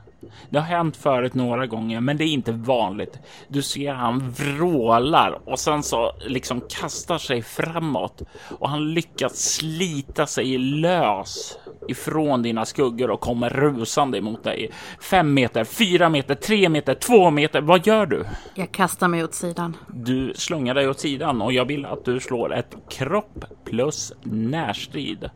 Det 0.51 0.59
har 0.59 0.67
hänt 0.67 0.97
förut 0.97 1.35
några 1.35 1.67
gånger, 1.67 2.01
men 2.01 2.17
det 2.17 2.25
är 2.25 2.29
inte 2.29 2.53
vanligt. 2.53 3.19
Du 3.49 3.63
ser 3.63 3.93
han 3.93 4.31
vrålar 4.31 5.39
och 5.45 5.59
sen 5.59 5.83
så 5.83 6.13
liksom 6.27 6.61
kastar 6.61 7.19
sig 7.19 7.43
framåt 7.43 8.23
och 8.59 8.69
han 8.69 8.95
lyckas 8.95 9.37
slita 9.37 10.27
sig 10.27 10.59
lös 10.59 11.59
ifrån 11.89 12.43
dina 12.43 12.65
skuggor 12.65 13.11
och 13.11 13.21
kommer 13.21 13.51
rusande 13.51 14.19
emot 14.19 14.45
dig. 14.45 14.71
Fem 15.01 15.35
meter, 15.35 15.65
fyra 15.65 16.09
meter, 16.09 16.35
tre 16.35 16.69
meter, 16.69 16.95
två 16.95 17.31
meter. 17.31 17.61
Vad 17.61 17.87
gör 17.87 18.07
du? 18.07 18.25
Jag 18.55 18.73
kastar 18.73 19.09
mig 19.09 19.25
åt 19.25 19.35
sidan. 19.35 19.77
Du 19.89 20.33
slungar 20.35 20.75
dig 20.75 20.89
åt 20.89 21.01
sidan 21.01 21.43
och 21.43 21.53
jag 21.53 21.65
vill 21.65 21.87
att 21.87 22.05
du 22.05 22.21
slår 22.21 22.55
ett 22.55 22.77
kropp 22.89 23.45
plus 23.65 24.13
närstrid. 24.23 25.31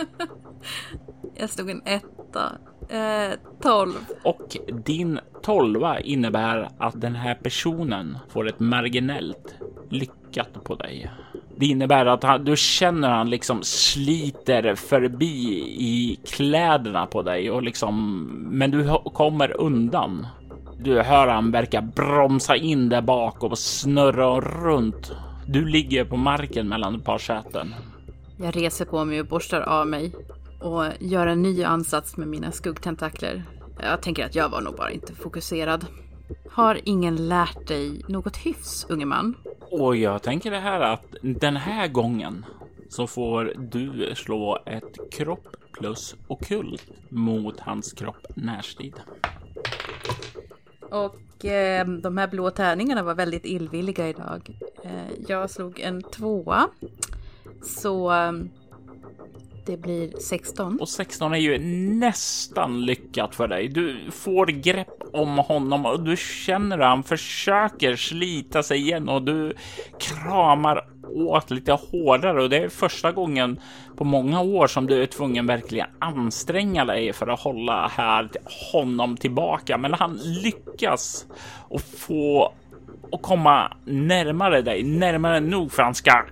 jag 1.34 1.50
slog 1.50 1.70
en 1.70 1.82
etta. 1.84 2.52
Eh, 2.90 3.38
12. 3.62 3.92
Och 4.22 4.56
din 4.84 5.20
tolva 5.42 6.00
innebär 6.00 6.68
att 6.78 7.00
den 7.00 7.14
här 7.14 7.34
personen 7.34 8.18
får 8.28 8.48
ett 8.48 8.60
marginellt 8.60 9.54
lyckat 9.90 10.64
på 10.64 10.74
dig. 10.74 11.10
Det 11.56 11.66
innebär 11.66 12.06
att 12.06 12.22
han, 12.22 12.44
du 12.44 12.56
känner 12.56 13.08
han 13.08 13.30
liksom 13.30 13.62
sliter 13.62 14.74
förbi 14.74 15.64
i 15.78 16.18
kläderna 16.26 17.06
på 17.06 17.22
dig 17.22 17.50
och 17.50 17.62
liksom, 17.62 18.24
men 18.50 18.70
du 18.70 18.88
kommer 19.04 19.60
undan. 19.60 20.26
Du 20.78 21.00
hör 21.02 21.26
han 21.26 21.50
verkar 21.50 21.82
bromsa 21.82 22.56
in 22.56 22.88
där 22.88 23.02
bak 23.02 23.42
och 23.42 23.58
snurra 23.58 24.40
runt. 24.40 25.12
Du 25.46 25.66
ligger 25.66 26.04
på 26.04 26.16
marken 26.16 26.68
mellan 26.68 26.94
ett 26.94 27.04
par 27.04 27.18
säten. 27.18 27.74
Jag 28.36 28.56
reser 28.56 28.84
på 28.84 29.04
mig 29.04 29.20
och 29.20 29.26
borstar 29.26 29.60
av 29.60 29.86
mig 29.86 30.12
och 30.60 30.84
gör 31.00 31.26
en 31.26 31.42
ny 31.42 31.64
ansats 31.64 32.16
med 32.16 32.28
mina 32.28 32.52
skuggtentakler. 32.52 33.44
Jag 33.82 34.02
tänker 34.02 34.26
att 34.26 34.34
jag 34.34 34.48
var 34.48 34.60
nog 34.60 34.76
bara 34.76 34.90
inte 34.90 35.14
fokuserad. 35.14 35.86
Har 36.50 36.80
ingen 36.84 37.28
lärt 37.28 37.66
dig 37.66 38.02
något 38.08 38.36
hyfs, 38.36 38.86
unge 38.88 39.04
man? 39.04 39.34
Och 39.70 39.96
jag 39.96 40.22
tänker 40.22 40.50
det 40.50 40.58
här 40.58 40.80
att 40.80 41.04
den 41.22 41.56
här 41.56 41.88
gången 41.88 42.44
så 42.88 43.06
får 43.06 43.54
du 43.58 44.14
slå 44.14 44.58
ett 44.66 45.12
kropp 45.12 45.56
plus 45.72 46.16
okult 46.26 46.90
mot 47.08 47.60
hans 47.60 47.92
kropp 47.92 48.26
närstrid. 48.34 48.94
Och 50.90 51.44
eh, 51.44 51.86
de 51.86 52.16
här 52.16 52.28
blå 52.28 52.50
tärningarna 52.50 53.02
var 53.02 53.14
väldigt 53.14 53.44
illvilliga 53.44 54.08
idag. 54.08 54.58
Eh, 54.84 55.12
jag 55.28 55.50
slog 55.50 55.80
en 55.80 56.02
tvåa. 56.02 56.68
Så 57.62 58.12
eh, 58.12 58.32
det 59.70 59.76
blir 59.76 60.18
16. 60.18 60.80
Och 60.80 60.88
16 60.88 61.34
är 61.34 61.38
ju 61.38 61.58
nästan 61.98 62.84
lyckat 62.84 63.34
för 63.34 63.48
dig. 63.48 63.68
Du 63.68 64.10
får 64.10 64.46
grepp 64.46 65.02
om 65.12 65.38
honom 65.38 65.86
och 65.86 66.04
du 66.04 66.16
känner 66.16 66.76
hur 66.76 66.84
han 66.84 67.02
försöker 67.02 67.96
slita 67.96 68.62
sig 68.62 68.78
igen 68.78 69.08
och 69.08 69.22
du 69.22 69.52
kramar 69.98 70.88
åt 71.14 71.50
lite 71.50 71.72
hårdare 71.72 72.42
och 72.42 72.50
det 72.50 72.56
är 72.56 72.68
första 72.68 73.12
gången 73.12 73.60
på 73.96 74.04
många 74.04 74.40
år 74.40 74.66
som 74.66 74.86
du 74.86 75.02
är 75.02 75.06
tvungen 75.06 75.46
verkligen 75.46 75.86
anstränga 75.98 76.84
dig 76.84 77.12
för 77.12 77.26
att 77.26 77.40
hålla 77.40 77.88
här 77.88 78.30
honom 78.72 79.16
tillbaka. 79.16 79.78
Men 79.78 79.94
han 79.94 80.18
lyckas 80.22 81.26
och 81.68 81.80
få 81.80 82.52
och 83.10 83.22
komma 83.22 83.76
närmare 83.84 84.62
dig, 84.62 84.82
närmare 84.82 85.40
nog 85.40 85.72
för 85.72 85.82
han 85.82 85.94
ska 85.94 86.24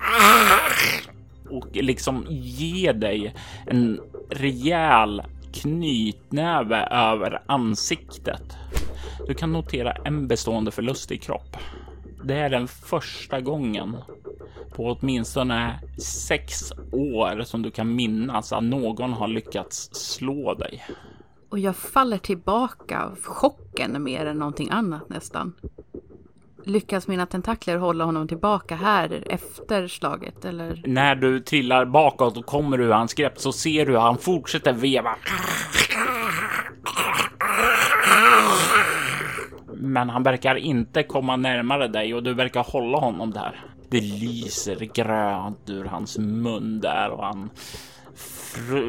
och 1.51 1.69
liksom 1.73 2.27
ge 2.29 2.93
dig 2.93 3.35
en 3.67 4.01
rejäl 4.31 5.23
knytnäve 5.53 6.87
över 6.91 7.43
ansiktet. 7.47 8.57
Du 9.27 9.35
kan 9.35 9.53
notera 9.53 9.93
en 9.93 10.29
bestående 10.29 10.71
förlust 10.71 11.13
i 11.13 11.19
kropp. 11.19 11.57
Det 12.25 12.35
är 12.35 12.51
den 12.51 12.69
första 12.69 13.41
gången 13.41 13.97
på 14.75 14.99
åtminstone 15.01 15.81
sex 15.99 16.73
år 16.93 17.43
som 17.45 17.63
du 17.63 17.71
kan 17.71 17.95
minnas 17.95 18.53
att 18.53 18.65
någon 18.65 19.13
har 19.13 19.29
lyckats 19.29 19.89
slå 19.93 20.55
dig. 20.55 20.85
Och 21.49 21.59
jag 21.59 21.77
faller 21.77 22.19
tillbaka 22.19 23.05
av 23.05 23.19
chocken 23.23 24.03
mer 24.03 24.27
än 24.27 24.39
någonting 24.39 24.71
annat 24.71 25.09
nästan. 25.09 25.53
Lyckas 26.65 27.09
mina 27.09 27.27
tentakler 27.27 27.77
hålla 27.77 28.05
honom 28.05 28.29
tillbaka 28.29 28.77
här 28.77 29.25
efter 29.27 29.89
slaget 29.89 30.45
eller? 30.45 30.83
När 30.87 31.15
du 31.15 31.41
trillar 31.41 31.85
bakåt 31.85 32.37
och 32.37 32.47
kommer 32.47 32.81
ur 32.81 32.91
hans 32.91 33.15
grepp 33.15 33.39
så 33.41 33.53
ser 33.53 33.87
du 33.87 33.93
hur 33.93 33.99
han 33.99 34.19
fortsätter 34.19 34.73
veva. 34.73 35.17
Men 39.75 40.11
han 40.11 40.23
verkar 40.23 40.55
inte 40.55 41.03
komma 41.03 41.37
närmare 41.37 41.89
dig 41.89 42.15
och 42.15 42.23
du 42.23 42.35
verkar 42.35 42.65
hålla 42.65 42.99
honom 42.99 43.31
där. 43.31 43.61
Det 43.91 44.01
lyser 44.01 44.77
grönt 44.95 45.71
ur 45.71 45.85
hans 45.85 46.19
mun 46.19 46.81
där 46.81 47.11
och 47.11 47.25
han 47.25 47.51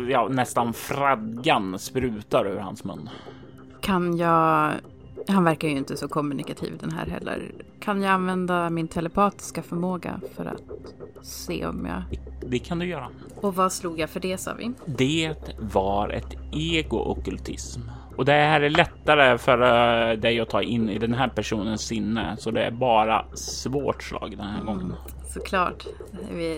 ja, 0.09 0.27
nästan 0.27 0.73
fradgan 0.73 1.79
sprutar 1.79 2.47
ur 2.47 2.57
hans 2.57 2.83
mun. 2.83 3.09
Kan 3.81 4.17
jag 4.17 4.73
han 5.29 5.43
verkar 5.43 5.67
ju 5.67 5.77
inte 5.77 5.97
så 5.97 6.07
kommunikativ 6.07 6.77
den 6.79 6.91
här 6.91 7.05
heller. 7.05 7.51
Kan 7.79 8.01
jag 8.01 8.11
använda 8.11 8.69
min 8.69 8.87
telepatiska 8.87 9.63
förmåga 9.63 10.21
för 10.35 10.45
att 10.45 10.63
se 11.21 11.65
om 11.65 11.85
jag... 11.85 12.03
Det 12.49 12.59
kan 12.59 12.79
du 12.79 12.85
göra. 12.85 13.09
Och 13.35 13.55
vad 13.55 13.73
slog 13.73 13.99
jag 13.99 14.09
för 14.09 14.19
det 14.19 14.37
sa 14.37 14.53
vi? 14.53 14.71
Det 14.85 15.35
var 15.59 16.09
ett 16.09 16.35
ego-okkultism. 16.51 17.81
Och 18.15 18.25
det 18.25 18.31
här 18.31 18.61
är 18.61 18.69
lättare 18.69 19.37
för 19.37 19.61
uh, 19.61 20.19
dig 20.19 20.39
att 20.39 20.49
ta 20.49 20.61
in 20.61 20.89
i 20.89 20.97
den 20.97 21.13
här 21.13 21.27
personens 21.27 21.81
sinne. 21.81 22.35
Så 22.37 22.51
det 22.51 22.63
är 22.63 22.71
bara 22.71 23.25
svårt 23.33 24.03
slag 24.03 24.31
den 24.31 24.47
här 24.47 24.61
mm, 24.61 24.65
gången. 24.65 24.93
Såklart. 25.33 25.85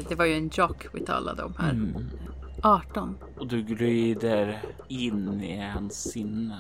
Det 0.10 0.15
var 0.15 0.25
ju 0.25 0.34
en 0.34 0.49
jock 0.53 0.88
vi 0.93 1.05
talade 1.05 1.43
om 1.43 1.53
här. 1.60 1.71
Mm. 1.71 2.10
18. 2.63 3.17
Och 3.38 3.47
du 3.47 3.62
glider 3.62 4.62
in 4.88 5.41
i 5.41 5.60
hans 5.73 6.12
sinne. 6.12 6.57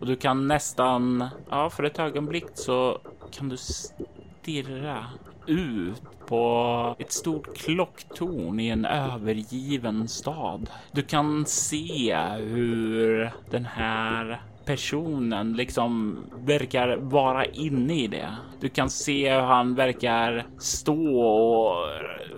Och 0.00 0.06
du 0.06 0.16
kan 0.16 0.48
nästan, 0.48 1.28
ja 1.50 1.70
för 1.70 1.82
ett 1.82 1.98
ögonblick 1.98 2.46
så 2.54 2.98
kan 3.30 3.48
du 3.48 3.56
stirra 3.56 5.06
ut 5.46 6.02
på 6.26 6.96
ett 6.98 7.12
stort 7.12 7.56
klocktorn 7.56 8.60
i 8.60 8.68
en 8.68 8.84
övergiven 8.84 10.08
stad. 10.08 10.70
Du 10.92 11.02
kan 11.02 11.46
se 11.46 12.16
hur 12.38 13.30
den 13.50 13.64
här 13.64 14.40
personen 14.70 15.52
liksom 15.52 16.18
verkar 16.44 16.96
vara 16.96 17.44
inne 17.44 17.94
i 17.94 18.06
det. 18.06 18.28
Du 18.60 18.68
kan 18.68 18.90
se 18.90 19.32
hur 19.32 19.40
han 19.40 19.74
verkar 19.74 20.46
stå 20.58 21.20
och 21.20 21.74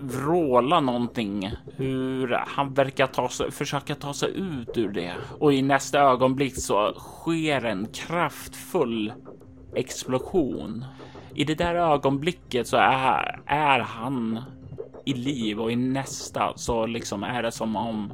vråla 0.01 0.81
någonting. 0.81 1.51
Hur 1.77 2.29
han 2.47 2.75
verkar 2.75 3.07
ta 3.07 3.29
sig, 3.29 3.51
försöka 3.51 3.95
ta 3.95 4.15
sig 4.15 4.31
ut 4.37 4.79
ur 4.79 4.89
det. 4.89 5.13
Och 5.39 5.53
i 5.53 5.63
nästa 5.63 6.01
ögonblick 6.01 6.57
så 6.57 6.95
sker 6.95 7.65
en 7.65 7.87
kraftfull 7.87 9.13
explosion. 9.75 10.85
I 11.35 11.45
det 11.45 11.55
där 11.55 11.75
ögonblicket 11.75 12.67
så 12.67 12.77
är, 12.77 13.43
är 13.47 13.81
han 13.81 14.41
i 15.05 15.15
liv 15.15 15.61
och 15.61 15.73
i 15.73 15.77
nästa 15.77 16.53
så 16.57 16.87
liksom 16.87 17.23
är 17.23 17.43
det 17.43 17.53
som 17.53 17.77
om 17.77 18.13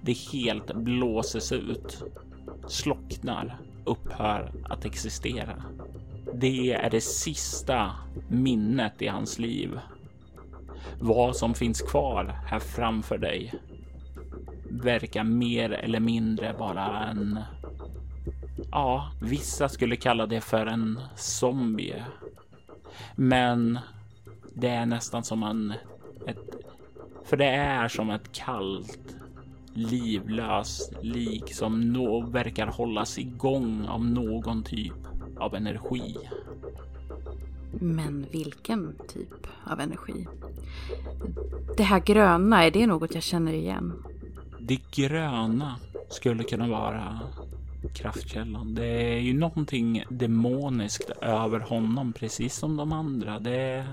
det 0.00 0.16
helt 0.32 0.74
blåses 0.74 1.52
ut 1.52 2.04
slocknar, 2.70 3.58
upphör 3.84 4.52
att 4.64 4.84
existera. 4.84 5.62
Det 6.34 6.72
är 6.72 6.90
det 6.90 7.00
sista 7.00 7.90
minnet 8.28 9.02
i 9.02 9.06
hans 9.06 9.38
liv. 9.38 9.80
Vad 11.00 11.36
som 11.36 11.54
finns 11.54 11.82
kvar 11.82 12.24
här 12.46 12.58
framför 12.58 13.18
dig 13.18 13.54
verkar 14.70 15.24
mer 15.24 15.70
eller 15.70 16.00
mindre 16.00 16.52
vara 16.52 17.04
en... 17.06 17.38
Ja, 18.70 19.12
vissa 19.22 19.68
skulle 19.68 19.96
kalla 19.96 20.26
det 20.26 20.40
för 20.40 20.66
en 20.66 21.00
zombie. 21.16 22.04
Men 23.16 23.78
det 24.54 24.68
är 24.68 24.86
nästan 24.86 25.24
som 25.24 25.42
en... 25.42 25.74
Ett, 26.26 26.56
för 27.24 27.36
det 27.36 27.48
är 27.48 27.88
som 27.88 28.10
ett 28.10 28.32
kallt 28.32 29.19
livlös 29.80 30.90
lik 31.02 31.54
som 31.54 31.92
nå 31.92 32.20
verkar 32.20 32.66
hållas 32.66 33.18
igång 33.18 33.86
av 33.88 34.04
någon 34.04 34.62
typ 34.62 34.92
av 35.36 35.54
energi. 35.54 36.16
Men 37.72 38.26
vilken 38.32 38.94
typ 39.08 39.46
av 39.64 39.80
energi? 39.80 40.26
Det 41.76 41.82
här 41.82 42.00
gröna, 42.00 42.64
är 42.64 42.70
det 42.70 42.86
något 42.86 43.14
jag 43.14 43.22
känner 43.22 43.52
igen? 43.52 44.02
Det 44.60 44.80
gröna 44.92 45.76
skulle 46.08 46.44
kunna 46.44 46.68
vara 46.68 47.20
kraftkällan. 47.94 48.74
Det 48.74 49.14
är 49.14 49.18
ju 49.18 49.34
någonting 49.34 50.04
demoniskt 50.08 51.10
över 51.20 51.60
honom, 51.60 52.12
precis 52.12 52.54
som 52.54 52.76
de 52.76 52.92
andra. 52.92 53.38
Det, 53.38 53.86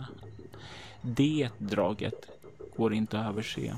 det 1.01 1.49
draget 1.57 2.27
går 2.77 2.93
inte 2.93 3.19
att 3.19 3.29
överse. 3.29 3.75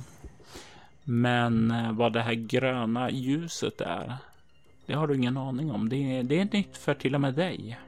Men 1.11 1.71
eh, 1.71 1.91
vad 1.91 2.13
det 2.13 2.21
här 2.21 2.33
gröna 2.33 3.11
ljuset 3.11 3.81
är, 3.81 4.17
det 4.85 4.93
har 4.93 5.07
du 5.07 5.15
ingen 5.15 5.37
aning 5.37 5.71
om. 5.71 5.89
Det 5.89 6.17
är, 6.17 6.23
det 6.23 6.39
är 6.39 6.49
nytt 6.53 6.77
för 6.77 6.93
till 6.93 7.15
och 7.15 7.21
med 7.21 7.33
dig. 7.33 7.79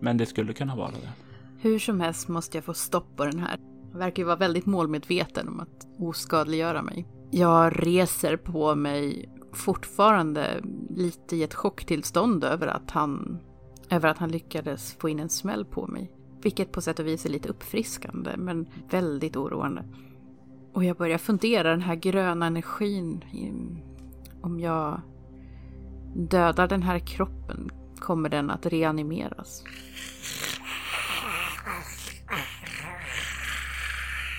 Men 0.00 0.16
det 0.16 0.26
skulle 0.26 0.52
kunna 0.52 0.76
vara 0.76 0.90
det. 0.90 1.08
Hur 1.60 1.78
som 1.78 2.00
helst 2.00 2.28
måste 2.28 2.56
jag 2.56 2.64
få 2.64 2.74
stopp 2.74 3.16
på 3.16 3.24
den 3.24 3.38
här. 3.38 3.58
Han 3.90 3.98
verkar 3.98 4.22
ju 4.22 4.26
vara 4.26 4.36
väldigt 4.36 4.66
målmedveten 4.66 5.48
om 5.48 5.60
att 5.60 5.86
oskadliggöra 5.98 6.82
mig. 6.82 7.06
Jag 7.30 7.86
reser 7.86 8.36
på 8.36 8.74
mig 8.74 9.28
fortfarande 9.52 10.62
lite 10.96 11.36
i 11.36 11.42
ett 11.42 11.54
chocktillstånd 11.54 12.44
över 12.44 12.66
att 12.66 12.90
han, 12.90 13.38
över 13.90 14.08
att 14.08 14.18
han 14.18 14.30
lyckades 14.30 14.96
få 15.00 15.08
in 15.08 15.20
en 15.20 15.28
smäll 15.28 15.64
på 15.64 15.86
mig. 15.86 16.12
Vilket 16.42 16.72
på 16.72 16.80
sätt 16.80 16.98
och 16.98 17.06
vis 17.06 17.26
är 17.26 17.30
lite 17.30 17.48
uppfriskande 17.48 18.30
men 18.36 18.66
väldigt 18.90 19.36
oroande. 19.36 19.84
Och 20.78 20.84
jag 20.84 20.96
börjar 20.96 21.18
fundera, 21.18 21.70
den 21.70 21.82
här 21.82 21.94
gröna 21.94 22.46
energin, 22.46 23.24
om 24.42 24.60
jag 24.60 25.00
dödar 26.16 26.68
den 26.68 26.82
här 26.82 26.98
kroppen, 26.98 27.70
kommer 27.98 28.28
den 28.28 28.50
att 28.50 28.66
reanimeras? 28.66 29.64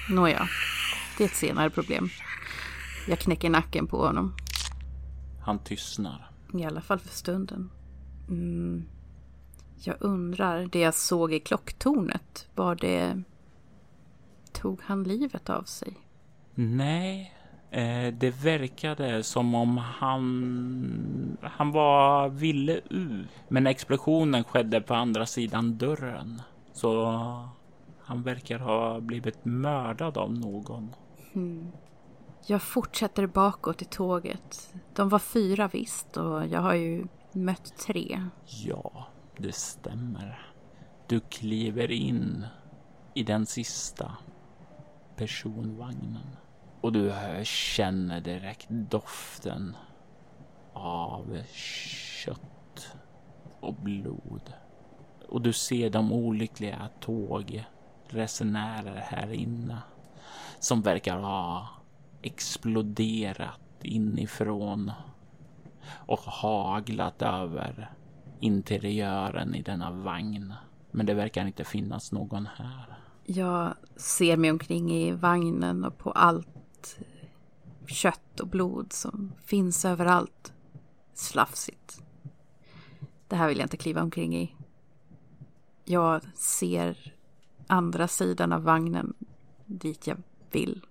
Nåja, 0.09 0.47
det 1.17 1.23
är 1.23 1.27
ett 1.27 1.35
senare 1.35 1.69
problem. 1.69 2.09
Jag 3.07 3.19
knäcker 3.19 3.49
nacken 3.49 3.87
på 3.87 4.05
honom. 4.05 4.35
Han 5.45 5.59
tystnar. 5.59 6.31
I 6.53 6.65
alla 6.65 6.81
fall 6.81 6.99
för 6.99 7.09
stunden. 7.09 7.71
Mm. 8.29 8.85
Jag 9.75 9.95
undrar, 9.99 10.65
det 10.65 10.79
jag 10.79 10.95
såg 10.95 11.33
i 11.33 11.39
klocktornet, 11.39 12.47
var 12.55 12.75
det... 12.75 13.23
Tog 14.51 14.81
han 14.81 15.03
livet 15.03 15.49
av 15.49 15.63
sig? 15.63 15.93
Nej, 16.62 17.34
eh, 17.72 18.14
det 18.14 18.30
verkade 18.43 19.24
som 19.24 19.55
om 19.55 19.78
han, 19.78 21.38
han 21.41 21.72
var 21.72 22.30
ville 22.30 22.82
ut. 22.89 23.28
Men 23.47 23.68
explosionen 23.68 24.43
skedde 24.43 24.82
på 24.82 24.93
andra 24.93 25.26
sidan 25.26 25.78
dörren. 25.78 26.41
Så 26.74 27.05
han 28.01 28.24
verkar 28.24 28.60
ha 28.60 28.99
blivit 28.99 29.45
mördad 29.45 30.18
av 30.18 30.34
någon. 30.34 30.95
Mm. 31.34 31.72
Jag 32.47 32.62
fortsätter 32.62 33.28
bakåt 33.28 33.82
i 33.82 33.86
tåget. 33.86 34.74
De 34.95 35.10
var 35.10 35.20
fyra 35.20 35.68
visst 35.68 36.18
och 36.18 36.47
jag 36.47 36.62
har 36.62 36.74
ju 36.74 37.07
mött 37.32 37.78
tre. 37.78 38.24
Ja, 38.45 39.07
Det 39.38 39.55
stämmer. 39.55 40.51
Du 41.07 41.20
kliver 41.20 41.91
in 41.91 42.45
i 43.14 43.24
den 43.24 43.45
sista 43.45 44.12
personvagnen 45.16 46.36
och 46.82 46.91
du 46.91 47.13
känner 47.43 48.21
direkt 48.21 48.67
doften 48.69 49.75
av 50.73 51.38
kött 51.53 52.91
och 53.59 53.73
blod. 53.73 54.53
Och 55.27 55.41
du 55.41 55.53
ser 55.53 55.89
de 55.89 56.13
olyckliga 56.13 56.89
tågresenärer 56.99 58.95
här 58.95 59.34
inne 59.34 59.77
som 60.59 60.82
verkar 60.82 61.17
ha 61.17 61.67
exploderat 62.21 63.59
inifrån 63.82 64.91
och 65.91 66.19
haglat 66.19 67.21
över 67.21 67.91
interiören 68.39 69.55
i 69.55 69.61
denna 69.61 69.91
vagn. 69.91 70.53
Men 70.91 71.05
det 71.05 71.13
verkar 71.13 71.45
inte 71.45 71.63
finnas 71.63 72.11
någon 72.11 72.47
här. 72.55 72.97
Jag 73.25 73.73
ser 73.95 74.38
mig 74.38 74.51
omkring 74.51 74.91
i 74.91 75.11
vagnen 75.11 75.86
och 75.86 75.97
på 75.97 76.11
allt 76.11 76.59
kött 77.88 78.39
och 78.39 78.47
blod 78.47 78.93
som 78.93 79.34
finns 79.45 79.86
överallt. 79.86 80.53
Slafsigt. 81.13 82.01
Det 83.27 83.36
här 83.36 83.47
vill 83.47 83.57
jag 83.57 83.65
inte 83.65 83.77
kliva 83.77 84.01
omkring 84.01 84.38
i. 84.38 84.55
Jag 85.86 86.21
ser 86.36 87.15
andra 87.67 88.07
sidan 88.07 88.51
av 88.51 88.63
vagnen 88.63 89.13
dit 89.65 90.07
jag 90.07 90.17
vill. 90.51 90.86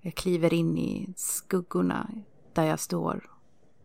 Jag 0.00 0.14
kliver 0.14 0.54
in 0.54 0.78
i 0.78 1.12
skuggorna 1.16 2.10
där 2.52 2.64
jag 2.64 2.80
står. 2.80 3.30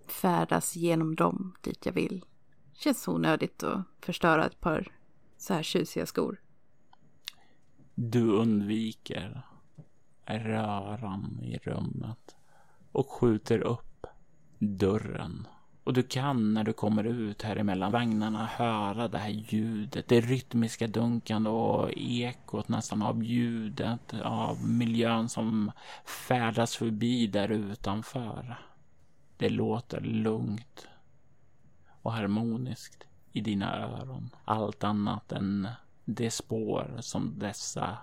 Färdas 0.07 0.75
genom 0.75 1.15
dem 1.15 1.55
dit 1.61 1.85
jag 1.85 1.93
vill. 1.93 2.25
Känns 2.73 3.07
onödigt 3.07 3.63
att 3.63 3.81
förstöra 4.01 4.45
ett 4.45 4.59
par 4.59 4.87
så 5.37 5.53
här 5.53 5.63
tjusiga 5.63 6.05
skor. 6.05 6.41
Du 7.95 8.31
undviker 8.31 9.41
röran 10.27 11.39
i 11.43 11.57
rummet 11.57 12.35
och 12.91 13.09
skjuter 13.09 13.59
upp 13.59 14.05
dörren. 14.59 15.47
Och 15.83 15.93
du 15.93 16.03
kan 16.03 16.53
när 16.53 16.63
du 16.63 16.73
kommer 16.73 17.03
ut 17.03 17.41
här 17.41 17.55
emellan 17.55 17.91
vagnarna 17.91 18.45
höra 18.45 19.07
det 19.07 19.17
här 19.17 19.29
ljudet, 19.29 20.07
det 20.07 20.21
rytmiska 20.21 20.87
dunkande 20.87 21.49
och 21.49 21.91
ekot 21.95 22.67
nästan 22.67 23.01
av 23.01 23.23
ljudet 23.23 24.13
av 24.23 24.69
miljön 24.69 25.29
som 25.29 25.71
färdas 26.27 26.75
förbi 26.75 27.27
där 27.27 27.51
utanför. 27.51 28.57
Det 29.37 29.49
låter 29.49 30.01
lugnt 30.01 30.87
och 32.01 32.13
harmoniskt 32.13 33.03
i 33.31 33.41
dina 33.41 33.77
öron. 33.77 34.29
Allt 34.45 34.83
annat 34.83 35.31
än 35.31 35.67
det 36.05 36.31
spår 36.31 36.97
som 36.99 37.39
dessa 37.39 37.97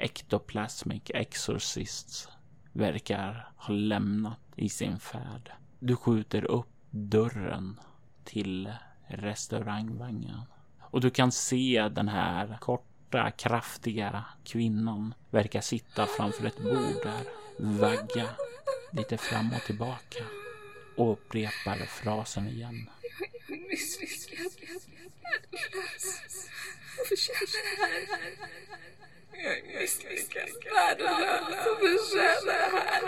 ectoplasmic 0.00 1.02
exorcists 1.14 2.28
verkar 2.72 3.52
ha 3.56 3.74
lämnat 3.74 4.40
i 4.56 4.68
sin 4.68 4.98
färd. 4.98 5.52
Du 5.78 5.96
skjuter 5.96 6.44
upp 6.44 6.68
dörren 6.90 7.80
till 8.24 8.72
restaurangvagnen 9.06 10.40
och 10.80 11.00
du 11.00 11.10
kan 11.10 11.32
se 11.32 11.88
den 11.88 12.08
här 12.08 12.58
korta, 12.60 13.30
kraftiga 13.30 14.24
kvinnan 14.44 15.14
verkar 15.30 15.60
sitta 15.60 16.06
framför 16.06 16.46
ett 16.46 16.58
bord 16.58 17.02
där, 17.02 17.24
vagga 17.58 18.28
lite 18.92 19.16
fram 19.16 19.52
och 19.52 19.60
tillbaka 19.60 20.24
och 20.96 21.12
upprepar 21.12 21.76
frasen 21.76 22.48
igen. 22.48 22.90
Jag 23.48 23.58
är 23.58 23.68
misslyckad, 23.68 24.52
värdelös 25.22 26.20
och 27.00 27.06
förtjänar 27.06 27.76
det 27.76 28.16
här. 28.16 28.99
Misslyckad, 29.80 30.48
värdelös 30.74 31.66
och 31.66 31.78
förtjänar 31.78 32.70
det 32.72 32.88
här. 32.88 33.02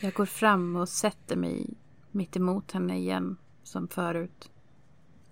Jag 0.00 0.12
går 0.12 0.26
fram 0.26 0.76
och 0.76 0.88
sätter 0.88 1.36
mig 1.36 1.66
mitt 2.10 2.36
emot 2.36 2.72
henne 2.72 2.98
igen 2.98 3.36
som 3.62 3.88
förut 3.88 4.50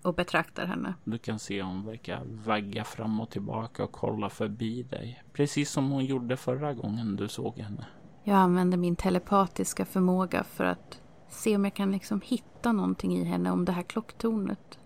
och 0.01 0.13
betraktar 0.15 0.65
henne. 0.65 0.93
Du 1.03 1.17
kan 1.17 1.39
se 1.39 1.61
hon 1.61 1.85
verkar 1.85 2.21
vagga 2.25 2.83
fram 2.83 3.19
och 3.19 3.29
tillbaka 3.29 3.83
och 3.83 3.91
kolla 3.91 4.29
förbi 4.29 4.83
dig. 4.83 5.23
Precis 5.33 5.71
som 5.71 5.89
hon 5.91 6.05
gjorde 6.05 6.37
förra 6.37 6.73
gången 6.73 7.15
du 7.15 7.27
såg 7.27 7.59
henne. 7.59 7.85
Jag 8.23 8.37
använder 8.37 8.77
min 8.77 8.95
telepatiska 8.95 9.85
förmåga 9.85 10.43
för 10.43 10.63
att 10.63 11.01
se 11.29 11.55
om 11.55 11.63
jag 11.63 11.73
kan 11.73 11.91
liksom 11.91 12.21
hitta 12.21 12.71
någonting 12.71 13.17
i 13.17 13.23
henne 13.23 13.51
om 13.51 13.65
det 13.65 13.71
här 13.71 13.83
klocktornet. 13.83 14.79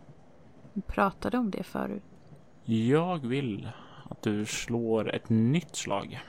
Vi 0.73 0.81
pratade 0.81 1.37
om 1.37 1.51
det 1.51 1.63
förut. 1.63 2.03
Jag 2.65 3.27
vill 3.27 3.69
att 4.11 4.21
du 4.21 4.45
slår 4.45 5.15
ett 5.15 5.29
nytt 5.29 5.75
slag 5.75 6.19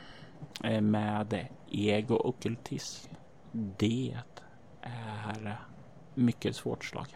eh, 0.65 0.81
med 0.81 1.47
ego 1.71 2.17
ockultism. 2.17 3.11
Det 3.53 4.17
är 4.81 5.61
mycket 6.15 6.57
svårt 6.57 6.85
slag. 6.85 7.07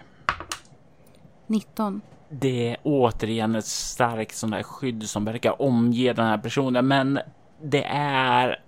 19. 1.47 2.01
Det 2.29 2.71
är 2.71 2.77
återigen 2.83 3.55
ett 3.55 3.65
starkt 3.67 4.37
sånt 4.37 4.53
där 4.53 4.63
skydd 4.63 5.09
som 5.09 5.25
verkar 5.25 5.63
omge 5.63 6.13
den 6.13 6.27
här 6.27 6.39
personen, 6.39 6.89
men 6.89 7.19
det 7.63 7.85
är 7.85 8.61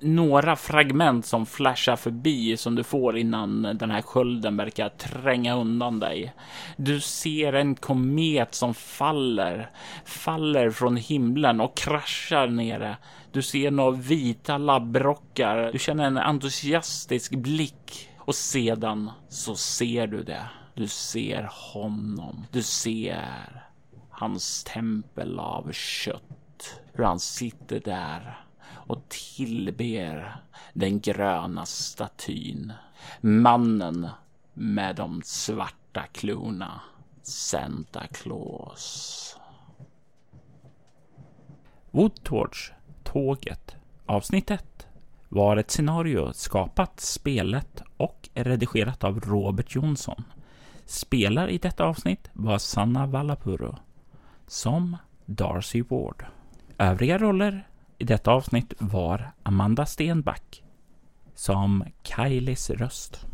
några 0.00 0.56
fragment 0.56 1.26
som 1.26 1.46
flashar 1.46 1.96
förbi 1.96 2.56
som 2.56 2.74
du 2.74 2.82
får 2.82 3.18
innan 3.18 3.62
den 3.62 3.90
här 3.90 4.02
skölden 4.02 4.56
verkar 4.56 4.88
tränga 4.88 5.56
undan 5.56 6.00
dig. 6.00 6.34
Du 6.76 7.00
ser 7.00 7.52
en 7.52 7.74
komet 7.74 8.54
som 8.54 8.74
faller, 8.74 9.70
faller 10.04 10.70
från 10.70 10.96
himlen 10.96 11.60
och 11.60 11.76
kraschar 11.76 12.46
nere. 12.46 12.96
Du 13.32 13.42
ser 13.42 13.70
några 13.70 13.96
vita 13.96 14.58
labbrockar. 14.58 15.72
Du 15.72 15.78
känner 15.78 16.04
en 16.04 16.18
entusiastisk 16.18 17.34
blick 17.34 18.08
och 18.18 18.34
sedan 18.34 19.10
så 19.28 19.54
ser 19.54 20.06
du 20.06 20.22
det. 20.22 20.46
Du 20.74 20.88
ser 20.88 21.50
honom. 21.72 22.46
Du 22.52 22.62
ser 22.62 23.64
hans 24.10 24.64
tempel 24.64 25.38
av 25.38 25.72
kött. 25.72 26.80
Hur 26.92 27.04
han 27.04 27.20
sitter 27.20 27.80
där 27.80 28.47
och 28.88 29.08
tillber 29.08 30.36
den 30.72 31.00
gröna 31.00 31.66
statyn. 31.66 32.72
Mannen 33.20 34.08
med 34.54 34.96
de 34.96 35.22
svarta 35.24 36.02
klorna. 36.12 36.80
Santa 37.22 38.06
Claus. 38.06 39.36
Woodtorch, 41.90 42.72
Tåget, 43.04 43.76
avsnitt 44.06 44.50
1 44.50 44.86
var 45.28 45.56
ett 45.56 45.70
scenario 45.70 46.32
skapat, 46.32 47.00
spelet 47.00 47.82
och 47.96 48.28
redigerat 48.34 49.04
av 49.04 49.20
Robert 49.20 49.74
Jonsson. 49.74 50.24
Spelare 50.86 51.50
i 51.50 51.58
detta 51.58 51.84
avsnitt 51.84 52.30
var 52.32 52.58
Sanna 52.58 53.06
Vallapuro 53.06 53.76
som 54.46 54.96
Darcy 55.24 55.82
Ward. 55.82 56.24
Övriga 56.78 57.18
roller 57.18 57.68
i 57.98 58.04
detta 58.04 58.30
avsnitt 58.30 58.72
var 58.78 59.30
Amanda 59.42 59.86
Stenback 59.86 60.62
som 61.34 61.84
Kylies 62.02 62.70
röst. 62.70 63.26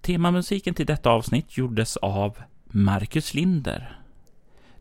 Temamusiken 0.00 0.74
till 0.74 0.86
detta 0.86 1.10
avsnitt 1.10 1.56
gjordes 1.56 1.96
av 1.96 2.38
Marcus 2.64 3.34
Linder. 3.34 4.00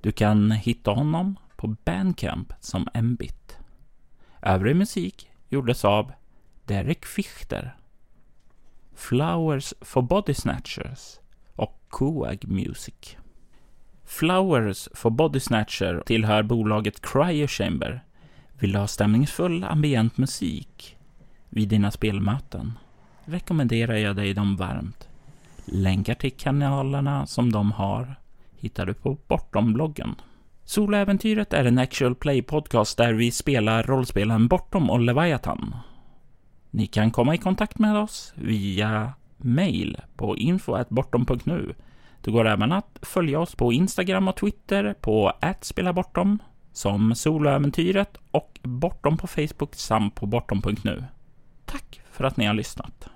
Du 0.02 0.12
kan 0.12 0.52
hitta 0.52 0.92
honom 0.92 1.40
på 1.56 1.68
Bandcamp 1.68 2.54
som 2.60 2.88
Mbit. 3.02 3.58
Övrig 4.42 4.76
musik 4.76 5.32
gjordes 5.50 5.86
av 5.86 6.12
Derek 6.66 7.06
Fichter, 7.06 7.76
Flowers 8.96 9.74
for 9.82 10.02
Body 10.02 10.34
Snatchers 10.34 11.20
och 11.56 11.82
Coag 11.90 12.48
Music. 12.48 13.18
Flowers 14.06 14.90
for 14.94 15.10
Body 15.10 15.40
Snatcher 15.40 16.04
tillhör 16.06 16.44
bolaget 16.44 17.02
Cryo 17.02 17.48
Chamber 17.48 18.04
vill 18.60 18.72
du 18.72 18.80
ha 18.80 18.88
stämningsfull 18.88 19.64
ambient 19.64 20.18
musik 20.18 20.98
vid 21.50 21.70
dina 21.70 21.92
spelmöten 21.92 22.74
rekommenderar 23.26 23.96
jag 23.96 24.16
dig 24.16 24.34
dem 24.34 24.56
varmt. 24.56 25.08
Länkar 25.66 26.14
till 26.14 26.32
kanalerna 26.32 27.26
som 27.26 27.52
de 27.52 27.72
har 27.72 28.16
hittar 28.58 28.86
du 28.86 28.94
på 28.94 29.18
Bortom-bloggen. 29.28 30.16
Soloäventyret 30.64 31.54
är 31.54 31.66
en 31.66 31.78
actual 31.78 32.16
play 32.16 32.42
podcast 32.42 32.98
där 32.98 33.14
vi 33.14 33.32
spelar 33.32 33.84
rollspelen 33.84 34.48
Bortom 34.48 34.90
och 34.90 35.00
Leviathan. 35.00 35.76
Ni 36.72 36.88
kan 36.88 37.12
komma 37.12 37.36
i 37.36 37.38
kontakt 37.38 37.80
med 37.80 37.98
oss 37.98 38.34
via 38.36 39.14
mail 39.38 39.98
på 40.16 40.38
info.bortom.nu. 40.38 41.74
Det 42.22 42.32
går 42.32 42.48
även 42.48 42.72
att 42.72 43.00
följa 43.02 43.40
oss 43.40 43.56
på 43.56 43.74
Instagram 43.74 44.28
och 44.28 44.36
Twitter 44.36 44.96
på 45.02 45.34
@spelabortom 45.62 46.40
som 46.74 47.16
Soloäventyret 47.16 48.18
och 48.32 48.60
Bortom 48.64 49.18
på 49.18 49.28
Facebook 49.28 49.76
samt 49.76 50.16
på 50.16 50.26
bortom.nu. 50.26 51.04
Tack 51.66 52.02
för 52.12 52.24
att 52.24 52.38
ni 52.38 52.46
har 52.46 52.54
lyssnat. 52.54 53.10